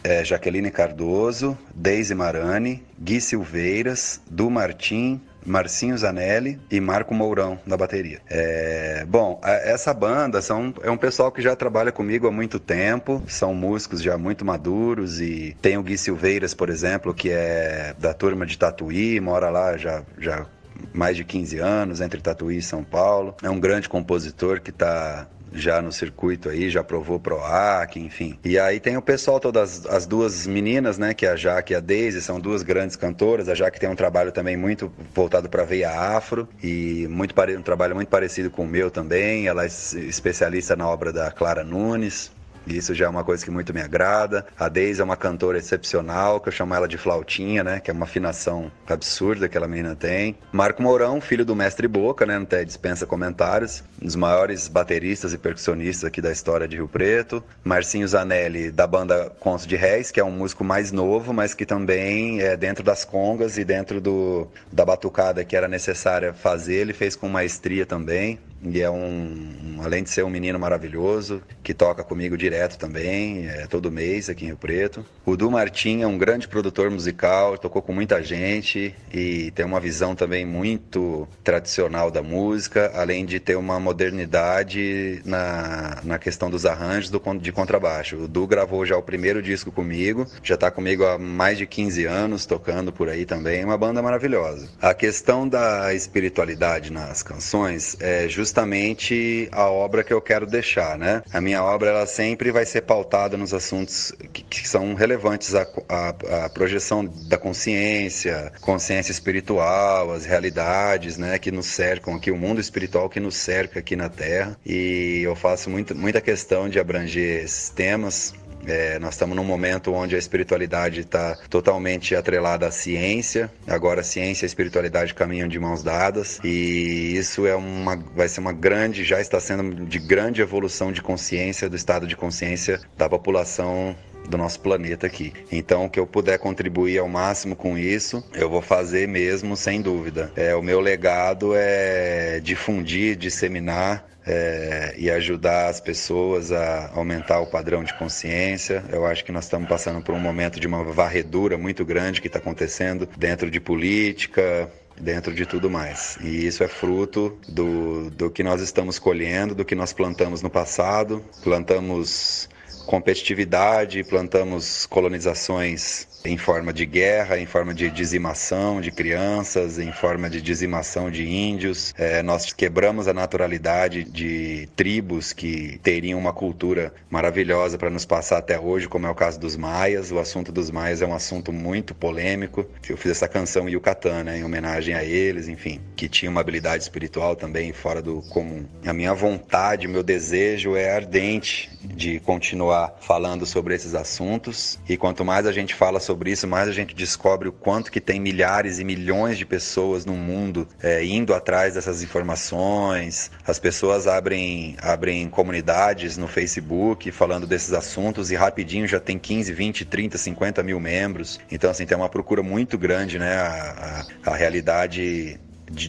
é, 0.03 0.23
Jaqueline 0.23 0.69
Cardoso, 0.69 1.57
Deise 1.73 2.13
Marani, 2.13 2.83
Gui 2.99 3.21
Silveiras, 3.21 4.21
Du 4.29 4.49
Martim, 4.49 5.21
Marcinho 5.45 5.97
Zanelli 5.97 6.59
e 6.71 6.79
Marco 6.79 7.13
Mourão 7.13 7.59
na 7.65 7.75
bateria. 7.75 8.19
É, 8.29 9.05
bom, 9.07 9.39
essa 9.43 9.93
banda 9.93 10.41
são, 10.41 10.73
é 10.81 10.89
um 10.89 10.97
pessoal 10.97 11.31
que 11.31 11.41
já 11.41 11.55
trabalha 11.55 11.91
comigo 11.91 12.27
há 12.27 12.31
muito 12.31 12.59
tempo, 12.59 13.21
são 13.27 13.53
músicos 13.53 14.01
já 14.01 14.17
muito 14.17 14.45
maduros 14.45 15.19
e 15.19 15.55
tem 15.61 15.77
o 15.77 15.83
Gui 15.83 15.97
Silveiras, 15.97 16.53
por 16.53 16.69
exemplo, 16.69 17.13
que 17.13 17.29
é 17.29 17.95
da 17.97 18.13
turma 18.13 18.45
de 18.45 18.57
Tatuí, 18.57 19.19
mora 19.19 19.49
lá 19.49 19.77
já, 19.77 20.03
já 20.17 20.45
mais 20.93 21.15
de 21.15 21.23
15 21.23 21.59
anos 21.59 22.01
entre 22.01 22.21
Tatuí 22.21 22.57
e 22.57 22.61
São 22.61 22.83
Paulo. 22.83 23.35
É 23.43 23.49
um 23.49 23.59
grande 23.59 23.89
compositor 23.89 24.61
que 24.61 24.69
está 24.69 25.27
já 25.53 25.81
no 25.81 25.91
circuito 25.91 26.49
aí, 26.49 26.69
já 26.69 26.83
provou 26.83 27.19
PROAC, 27.19 27.97
enfim. 27.97 28.37
E 28.43 28.57
aí 28.57 28.79
tem 28.79 28.97
o 28.97 29.01
pessoal, 29.01 29.39
todas 29.39 29.85
as 29.85 30.05
duas 30.05 30.47
meninas, 30.47 30.97
né, 30.97 31.13
que 31.13 31.25
é 31.25 31.31
a 31.31 31.35
Jaque 31.35 31.73
e 31.73 31.75
a 31.75 31.79
Daisy, 31.79 32.21
são 32.21 32.39
duas 32.39 32.63
grandes 32.63 32.95
cantoras. 32.95 33.47
A 33.47 33.55
Jaque 33.55 33.79
tem 33.79 33.89
um 33.89 33.95
trabalho 33.95 34.31
também 34.31 34.57
muito 34.57 34.91
voltado 35.13 35.49
para 35.49 35.63
veia 35.63 35.91
afro 35.91 36.47
e 36.61 37.07
muito 37.09 37.33
um 37.57 37.61
trabalho 37.61 37.95
muito 37.95 38.09
parecido 38.09 38.49
com 38.49 38.63
o 38.63 38.67
meu 38.67 38.89
também. 38.89 39.47
Ela 39.47 39.63
é 39.63 39.67
especialista 39.67 40.75
na 40.75 40.87
obra 40.87 41.11
da 41.11 41.31
Clara 41.31 41.63
Nunes. 41.63 42.31
Isso 42.67 42.93
já 42.93 43.05
é 43.05 43.09
uma 43.09 43.23
coisa 43.23 43.43
que 43.43 43.51
muito 43.51 43.73
me 43.73 43.81
agrada. 43.81 44.45
A 44.57 44.69
Daisy 44.69 45.01
é 45.01 45.03
uma 45.03 45.17
cantora 45.17 45.57
excepcional, 45.57 46.39
que 46.39 46.49
eu 46.49 46.53
chamo 46.53 46.73
ela 46.73 46.87
de 46.87 46.97
flautinha, 46.97 47.63
né? 47.63 47.79
Que 47.79 47.91
é 47.91 47.93
uma 47.93 48.05
afinação 48.05 48.71
absurda 48.87 49.49
que 49.49 49.57
ela 49.57 49.67
menina 49.67 49.95
tem. 49.95 50.37
Marco 50.51 50.81
Mourão, 50.81 51.19
filho 51.19 51.45
do 51.45 51.55
mestre 51.55 51.87
Boca, 51.87 52.25
né? 52.25 52.37
Não 52.37 52.45
tem 52.45 52.65
dispensa 52.65 53.05
comentários. 53.05 53.83
Um 54.01 54.05
dos 54.05 54.15
maiores 54.15 54.67
bateristas 54.67 55.33
e 55.33 55.37
percussionistas 55.37 56.05
aqui 56.05 56.21
da 56.21 56.31
história 56.31 56.67
de 56.67 56.77
Rio 56.77 56.87
Preto. 56.87 57.43
Marcinho 57.63 58.07
Zanelli, 58.07 58.71
da 58.71 58.87
banda 58.87 59.31
Contos 59.39 59.67
de 59.67 59.75
Réis, 59.75 60.11
que 60.11 60.19
é 60.19 60.23
um 60.23 60.31
músico 60.31 60.63
mais 60.63 60.91
novo, 60.91 61.33
mas 61.33 61.53
que 61.53 61.65
também 61.65 62.41
é 62.41 62.55
dentro 62.55 62.83
das 62.83 63.03
congas 63.03 63.57
e 63.57 63.65
dentro 63.65 63.99
do, 63.99 64.47
da 64.71 64.85
batucada 64.85 65.43
que 65.43 65.55
era 65.55 65.67
necessária 65.67 66.33
fazer, 66.33 66.75
ele 66.75 66.93
fez 66.93 67.15
com 67.15 67.27
maestria 67.27 67.85
também 67.85 68.39
e 68.65 68.81
é 68.81 68.89
um, 68.89 69.81
além 69.83 70.03
de 70.03 70.09
ser 70.09 70.23
um 70.23 70.29
menino 70.29 70.57
maravilhoso, 70.57 71.41
que 71.61 71.73
toca 71.73 72.01
comigo 72.01 72.37
direto 72.37 72.52
também, 72.77 73.47
é, 73.47 73.67
todo 73.67 73.91
mês 73.91 74.29
aqui 74.29 74.45
em 74.45 74.47
Rio 74.47 74.57
Preto. 74.57 75.05
O 75.25 75.35
Du 75.35 75.49
Martim 75.49 76.01
é 76.01 76.07
um 76.07 76.17
grande 76.17 76.47
produtor 76.47 76.89
musical, 76.89 77.57
tocou 77.57 77.81
com 77.81 77.93
muita 77.93 78.21
gente 78.21 78.93
e 79.13 79.51
tem 79.51 79.65
uma 79.65 79.79
visão 79.79 80.15
também 80.15 80.45
muito 80.45 81.27
tradicional 81.43 82.11
da 82.11 82.21
música, 82.21 82.91
além 82.95 83.25
de 83.25 83.39
ter 83.39 83.55
uma 83.55 83.79
modernidade 83.79 85.21
na, 85.25 86.01
na 86.03 86.19
questão 86.19 86.49
dos 86.49 86.65
arranjos 86.65 87.09
do, 87.09 87.21
de 87.39 87.51
contrabaixo. 87.51 88.17
O 88.17 88.27
Du 88.27 88.45
gravou 88.45 88.85
já 88.85 88.97
o 88.97 89.01
primeiro 89.01 89.41
disco 89.41 89.71
comigo, 89.71 90.27
já 90.43 90.55
está 90.55 90.69
comigo 90.69 91.05
há 91.05 91.17
mais 91.17 91.57
de 91.57 91.65
15 91.65 92.05
anos, 92.05 92.45
tocando 92.45 92.91
por 92.91 93.09
aí 93.09 93.25
também, 93.25 93.63
uma 93.63 93.77
banda 93.77 94.01
maravilhosa. 94.01 94.69
A 94.81 94.93
questão 94.93 95.47
da 95.47 95.93
espiritualidade 95.93 96.91
nas 96.91 97.23
canções 97.23 97.95
é 97.99 98.27
justamente 98.27 99.47
a 99.51 99.69
obra 99.69 100.03
que 100.03 100.13
eu 100.13 100.21
quero 100.21 100.45
deixar, 100.45 100.97
né? 100.97 101.23
A 101.31 101.39
minha 101.39 101.63
obra 101.63 101.89
ela 101.89 102.05
sempre 102.05 102.42
sempre 102.43 102.51
vai 102.51 102.65
ser 102.65 102.81
pautada 102.81 103.37
nos 103.37 103.53
assuntos 103.53 104.11
que, 104.33 104.43
que 104.43 104.67
são 104.67 104.93
relevantes 104.95 105.55
à, 105.55 105.65
à, 105.87 106.09
à, 106.45 106.49
projeção 106.49 107.05
da 107.05 107.37
consciência, 107.37 108.51
consciência 108.59 109.13
espiritual, 109.13 110.11
as 110.11 110.25
realidades, 110.25 111.17
né, 111.17 111.39
que 111.39 111.51
nos 111.51 111.67
cercam 111.67 112.15
aqui, 112.15 112.31
o 112.31 112.35
mundo 112.35 112.59
espiritual 112.59 113.09
que 113.09 113.21
nos 113.21 113.37
cerca 113.37 113.79
aqui 113.79 113.95
na 113.95 114.09
Terra. 114.09 114.57
E 114.65 115.21
eu 115.23 115.37
faço 115.37 115.69
muito, 115.69 115.95
muita 115.95 116.19
questão 116.19 116.67
de 116.67 116.79
abranger 116.79 117.45
esses 117.45 117.69
temas 117.69 118.33
é, 118.67 118.99
nós 118.99 119.15
estamos 119.15 119.35
num 119.35 119.43
momento 119.43 119.93
onde 119.93 120.15
a 120.15 120.19
espiritualidade 120.19 121.01
está 121.01 121.35
totalmente 121.49 122.15
atrelada 122.15 122.67
à 122.67 122.71
ciência. 122.71 123.51
Agora 123.67 124.01
a 124.01 124.03
ciência 124.03 124.45
e 124.45 124.45
a 124.45 124.47
espiritualidade 124.47 125.13
caminham 125.13 125.47
de 125.47 125.59
mãos 125.59 125.83
dadas 125.83 126.39
e 126.43 127.15
isso 127.15 127.45
é 127.45 127.55
uma, 127.55 127.95
vai 128.15 128.27
ser 128.27 128.39
uma 128.39 128.53
grande, 128.53 129.03
já 129.03 129.19
está 129.19 129.39
sendo 129.39 129.85
de 129.85 129.99
grande 129.99 130.41
evolução 130.41 130.91
de 130.91 131.01
consciência, 131.01 131.69
do 131.69 131.75
estado 131.75 132.07
de 132.07 132.15
consciência 132.15 132.79
da 132.97 133.09
população 133.09 133.95
do 134.27 134.37
nosso 134.37 134.59
planeta 134.59 135.05
aqui. 135.07 135.33
Então, 135.51 135.85
o 135.85 135.89
que 135.89 135.99
eu 135.99 136.07
puder 136.07 136.39
contribuir 136.39 136.97
ao 136.97 137.07
máximo 137.07 137.55
com 137.55 137.77
isso, 137.77 138.23
eu 138.33 138.49
vou 138.49 138.61
fazer 138.61 139.07
mesmo, 139.07 139.55
sem 139.55 139.81
dúvida. 139.81 140.31
É, 140.35 140.55
o 140.55 140.61
meu 140.61 140.79
legado 140.79 141.53
é 141.55 142.39
difundir, 142.41 143.15
disseminar 143.15 144.12
é, 144.25 144.93
e 144.97 145.09
ajudar 145.09 145.67
as 145.67 145.79
pessoas 145.79 146.51
a 146.51 146.91
aumentar 146.93 147.39
o 147.39 147.45
padrão 147.45 147.83
de 147.83 147.93
consciência. 147.93 148.83
Eu 148.91 149.05
acho 149.05 149.23
que 149.23 149.31
nós 149.31 149.45
estamos 149.45 149.67
passando 149.67 150.01
por 150.01 150.15
um 150.15 150.19
momento 150.19 150.59
de 150.59 150.67
uma 150.67 150.83
varredura 150.83 151.57
muito 151.57 151.85
grande 151.85 152.21
que 152.21 152.27
está 152.27 152.39
acontecendo 152.39 153.07
dentro 153.17 153.51
de 153.51 153.59
política, 153.59 154.69
dentro 154.99 155.33
de 155.33 155.45
tudo 155.45 155.69
mais. 155.69 156.17
E 156.21 156.45
isso 156.45 156.63
é 156.63 156.67
fruto 156.67 157.37
do, 157.47 158.09
do 158.11 158.29
que 158.29 158.43
nós 158.43 158.61
estamos 158.61 158.99
colhendo, 158.99 159.55
do 159.55 159.65
que 159.65 159.75
nós 159.75 159.93
plantamos 159.93 160.41
no 160.41 160.49
passado. 160.49 161.23
Plantamos 161.43 162.49
competitividade, 162.85 164.03
plantamos 164.03 164.85
colonizações 164.85 166.07
em 166.25 166.37
forma 166.37 166.71
de 166.71 166.85
guerra, 166.85 167.37
em 167.37 167.45
forma 167.45 167.73
de 167.73 167.89
dizimação 167.89 168.79
de 168.79 168.91
crianças, 168.91 169.77
em 169.77 169.91
forma 169.91 170.29
de 170.29 170.41
dizimação 170.41 171.11
de 171.11 171.27
índios. 171.27 171.93
É, 171.97 172.21
nós 172.23 172.51
quebramos 172.53 173.07
a 173.07 173.13
naturalidade 173.13 174.03
de 174.03 174.69
tribos 174.75 175.33
que 175.33 175.79
teriam 175.83 176.19
uma 176.19 176.33
cultura 176.33 176.93
maravilhosa 177.09 177.77
para 177.77 177.89
nos 177.89 178.05
passar 178.05 178.37
até 178.37 178.59
hoje, 178.59 178.87
como 178.87 179.05
é 179.05 179.09
o 179.09 179.15
caso 179.15 179.39
dos 179.39 179.55
maias. 179.55 180.11
O 180.11 180.19
assunto 180.19 180.51
dos 180.51 180.71
maias 180.71 181.01
é 181.01 181.05
um 181.05 181.13
assunto 181.13 181.51
muito 181.51 181.93
polêmico. 181.93 182.65
Eu 182.87 182.97
fiz 182.97 183.11
essa 183.11 183.27
canção 183.27 183.67
Yucatán, 183.69 184.23
né, 184.23 184.37
em 184.37 184.43
homenagem 184.43 184.95
a 184.95 185.03
eles, 185.03 185.47
enfim, 185.47 185.81
que 185.95 186.07
tinha 186.07 186.29
uma 186.31 186.41
habilidade 186.41 186.83
espiritual 186.83 187.35
também 187.35 187.73
fora 187.73 188.01
do 188.01 188.21
comum. 188.23 188.65
A 188.85 188.93
minha 188.93 189.13
vontade, 189.13 189.87
o 189.87 189.89
meu 189.89 190.03
desejo 190.03 190.75
é 190.75 190.95
ardente 190.95 191.69
de 191.83 192.19
continuar 192.19 192.95
falando 193.01 193.45
sobre 193.45 193.75
esses 193.75 193.93
assuntos 193.93 194.79
e 194.87 194.95
quanto 194.95 195.25
mais 195.25 195.45
a 195.45 195.51
gente 195.51 195.75
fala 195.75 195.99
sobre 195.99 196.12
sobre 196.13 196.29
isso, 196.29 196.47
mais 196.47 196.69
a 196.69 196.71
gente 196.71 196.93
descobre 196.93 197.49
o 197.49 197.51
quanto 197.51 197.91
que 197.91 197.99
tem 197.99 198.19
milhares 198.19 198.77
e 198.77 198.83
milhões 198.83 199.35
de 199.35 199.47
pessoas 199.47 200.05
no 200.05 200.13
mundo 200.13 200.67
é, 200.81 201.03
indo 201.03 201.33
atrás 201.33 201.73
dessas 201.73 202.03
informações. 202.03 203.31
As 203.47 203.57
pessoas 203.57 204.05
abrem, 204.05 204.77
abrem 204.79 205.27
comunidades 205.27 206.15
no 206.15 206.27
Facebook 206.27 207.11
falando 207.11 207.47
desses 207.47 207.73
assuntos 207.73 208.29
e 208.29 208.35
rapidinho 208.35 208.87
já 208.87 208.99
tem 208.99 209.17
15, 209.17 209.51
20, 209.53 209.85
30, 209.85 210.17
50 210.19 210.61
mil 210.61 210.79
membros. 210.79 211.39
Então, 211.51 211.71
assim, 211.71 211.83
tem 211.83 211.97
uma 211.97 212.09
procura 212.09 212.43
muito 212.43 212.77
grande, 212.77 213.17
né? 213.17 213.35
a, 213.35 214.05
a, 214.23 214.31
a 214.31 214.35
realidade 214.35 215.39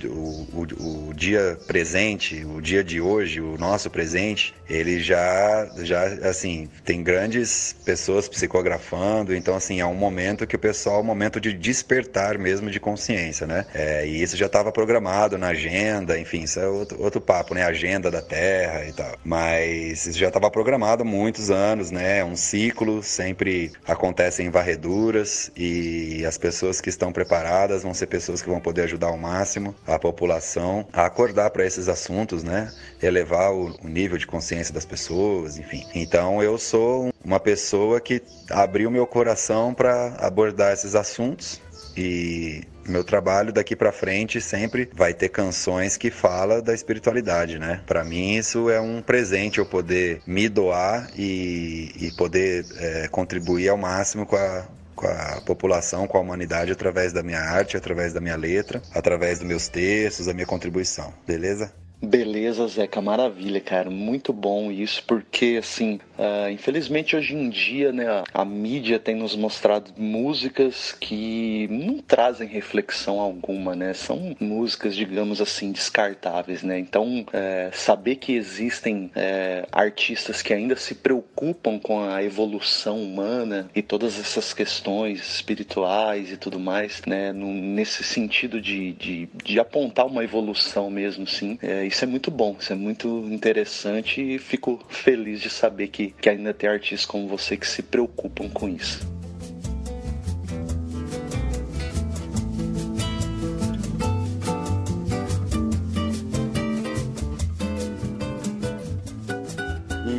o, 0.07 0.47
o, 0.53 1.09
o, 1.09 1.15
dia 1.15 1.59
presente, 1.67 2.45
o 2.45 2.61
dia 2.61 2.83
de 2.83 3.01
hoje, 3.01 3.41
o 3.41 3.59
nosso 3.59 3.91
presente, 3.91 4.55
ele 4.69 5.01
já, 5.01 5.69
já 5.83 6.05
assim, 6.29 6.69
tem 6.85 7.03
grandes 7.03 7.75
pessoas 7.85 8.29
psicografando, 8.29 9.35
então, 9.35 9.55
assim, 9.55 9.81
é 9.81 9.87
um 9.87 9.95
momento 9.95 10.47
que 10.47 10.57
o 10.57 10.59
pessoal, 10.59 10.99
é 10.99 11.01
um 11.01 11.05
momento 11.05 11.41
de 11.41 11.53
despertar 11.53 12.39
mesmo 12.39 12.71
de 12.71 12.81
consciência, 12.81 13.47
né? 13.47 13.67
É, 13.75 14.07
e 14.07 14.23
isso 14.23 14.37
já 14.37 14.47
estava 14.47 14.73
programado 14.73 15.37
na 15.37 15.49
agenda, 15.49 16.19
enfim, 16.19 16.43
isso 16.43 16.61
é 16.61 16.69
outro, 16.69 17.03
outro 17.03 17.21
papo, 17.21 17.55
né? 17.55 17.65
Agenda 17.65 18.11
da 18.11 18.23
Terra 18.23 18.85
e 18.87 18.93
tal. 18.93 19.17
Mas 19.25 20.07
isso 20.07 20.19
já 20.19 20.29
estava 20.29 20.51
programado 20.51 21.03
há 21.03 21.07
muitos 21.07 21.51
anos, 21.51 21.91
né? 21.91 22.19
É 22.19 22.25
um 22.25 22.37
ciclo, 22.37 23.03
sempre 23.03 23.73
acontecem 23.87 24.51
varreduras 24.51 25.51
e 25.57 26.25
as 26.27 26.39
pessoas 26.39 26.81
que 26.81 26.89
estão 26.89 27.13
preparadas 27.13 27.83
vão 27.83 27.95
ser 27.95 28.07
pessoas 28.07 28.43
que 28.43 28.49
vão 28.49 28.61
poder 28.61 28.83
ajudar 28.83 29.09
ao 29.09 29.17
máximo 29.17 29.64
a 29.87 29.99
população 29.99 30.87
a 30.93 31.07
acordar 31.07 31.51
para 31.51 31.65
esses 31.65 31.89
assuntos, 31.89 32.43
né? 32.43 32.73
Elevar 33.01 33.53
o, 33.53 33.75
o 33.83 33.89
nível 33.89 34.19
de 34.19 34.27
consciência 34.27 34.75
das 34.75 34.85
pessoas, 34.85 35.59
enfim. 35.59 35.87
Então 35.95 36.43
eu 36.43 36.59
sou 36.59 37.13
uma 37.25 37.39
pessoa 37.39 38.01
que 38.01 38.21
abriu 38.51 38.91
meu 38.91 39.07
coração 39.07 39.73
para 39.73 40.17
abordar 40.19 40.73
esses 40.73 40.95
assuntos 40.95 41.61
e 41.97 42.65
meu 42.87 43.05
trabalho 43.05 43.53
daqui 43.53 43.75
para 43.75 43.93
frente 43.93 44.41
sempre 44.41 44.91
vai 44.95 45.15
ter 45.15 45.29
canções 45.29 45.97
que 45.97 46.11
fala 46.11 46.61
da 46.61 46.75
espiritualidade, 46.75 47.59
né? 47.59 47.81
Para 47.87 48.05
mim 48.05 48.35
isso 48.37 48.69
é 48.69 48.81
um 48.81 49.01
presente 49.01 49.59
eu 49.59 49.67
poder 49.67 50.21
me 50.27 50.49
doar 50.49 51.11
e, 51.17 51.93
e 51.97 52.13
poder 52.17 52.67
é, 52.77 53.09
contribuir 53.09 53.69
ao 53.69 53.77
máximo 53.77 54.27
com 54.27 54.37
a 54.37 54.67
com 54.95 55.07
a 55.07 55.41
população, 55.45 56.07
com 56.07 56.19
a 56.19 56.21
humanidade 56.21 56.73
através 56.73 57.13
da 57.13 57.23
minha 57.23 57.41
arte, 57.41 57.77
através 57.77 58.13
da 58.13 58.21
minha 58.21 58.37
letra, 58.37 58.83
através 58.95 59.39
dos 59.39 59.49
meus 59.49 59.69
textos, 59.69 60.27
da 60.27 60.35
minha 60.35 60.47
contribuição. 60.47 61.13
Beleza? 61.27 61.73
Beleza, 62.03 62.67
Zeca, 62.69 63.01
maravilha, 63.01 63.61
cara. 63.61 63.91
Muito 63.91 64.33
bom 64.33 64.71
isso, 64.71 65.03
porque, 65.07 65.57
assim, 65.59 65.99
uh, 66.19 66.51
infelizmente 66.51 67.17
hoje 67.17 67.35
em 67.35 67.49
dia, 67.49 67.93
né, 67.93 68.23
a, 68.33 68.45
mídia 68.45 68.99
tem 68.99 69.15
nos 69.15 69.35
mostrado 69.35 69.91
músicas 69.97 70.93
que 70.93 71.67
não 71.71 71.99
trazem 71.99 72.47
reflexão 72.47 73.21
alguma, 73.21 73.75
né? 73.75 73.95
São 73.95 74.37
músicas, 74.39 74.95
digamos 74.95 75.41
assim, 75.41 75.73
descartáveis, 75.73 76.63
né? 76.63 76.79
Então, 76.79 77.25
é, 77.33 77.71
saber 77.73 78.17
que 78.17 78.35
existem 78.35 79.11
é, 79.15 79.67
artistas 79.73 80.43
que 80.43 80.53
ainda 80.53 80.77
se 80.77 80.95
preocupam 80.95 81.79
com 81.79 82.03
a 82.03 82.23
evolução 82.23 83.03
humana 83.03 83.71
e 83.75 83.81
todas 83.83 84.19
essas 84.21 84.53
questões 84.53 85.21
espirituais 85.37 86.31
e 86.31 86.37
tudo 86.37 86.61
mais, 86.61 87.03
né? 87.07 87.33
No, 87.33 87.53
nesse 87.53 88.05
sentido 88.05 88.61
de, 88.61 88.93
de, 88.93 89.29
de 89.43 89.59
apontar 89.59 90.07
uma 90.07 90.23
evolução 90.23 90.91
mesmo, 90.91 91.27
sim. 91.27 91.59
É, 91.63 91.84
isso 91.87 92.05
é 92.05 92.07
muito 92.07 92.31
bom, 92.31 92.57
isso 92.59 92.73
é 92.73 92.77
muito 92.77 93.09
interessante 93.31 94.21
e 94.21 94.39
fico 94.39 94.85
feliz 94.89 95.41
de 95.41 95.51
saber 95.51 95.89
que, 95.89 96.11
que 96.21 96.29
ainda 96.29 96.53
tem 96.53 96.69
artistas 96.69 97.07
como 97.07 97.29
você 97.29 97.57
que 97.57 97.67
se 97.67 97.83
preocupam 97.83 98.49
com 98.49 98.69
isso. 98.69 99.14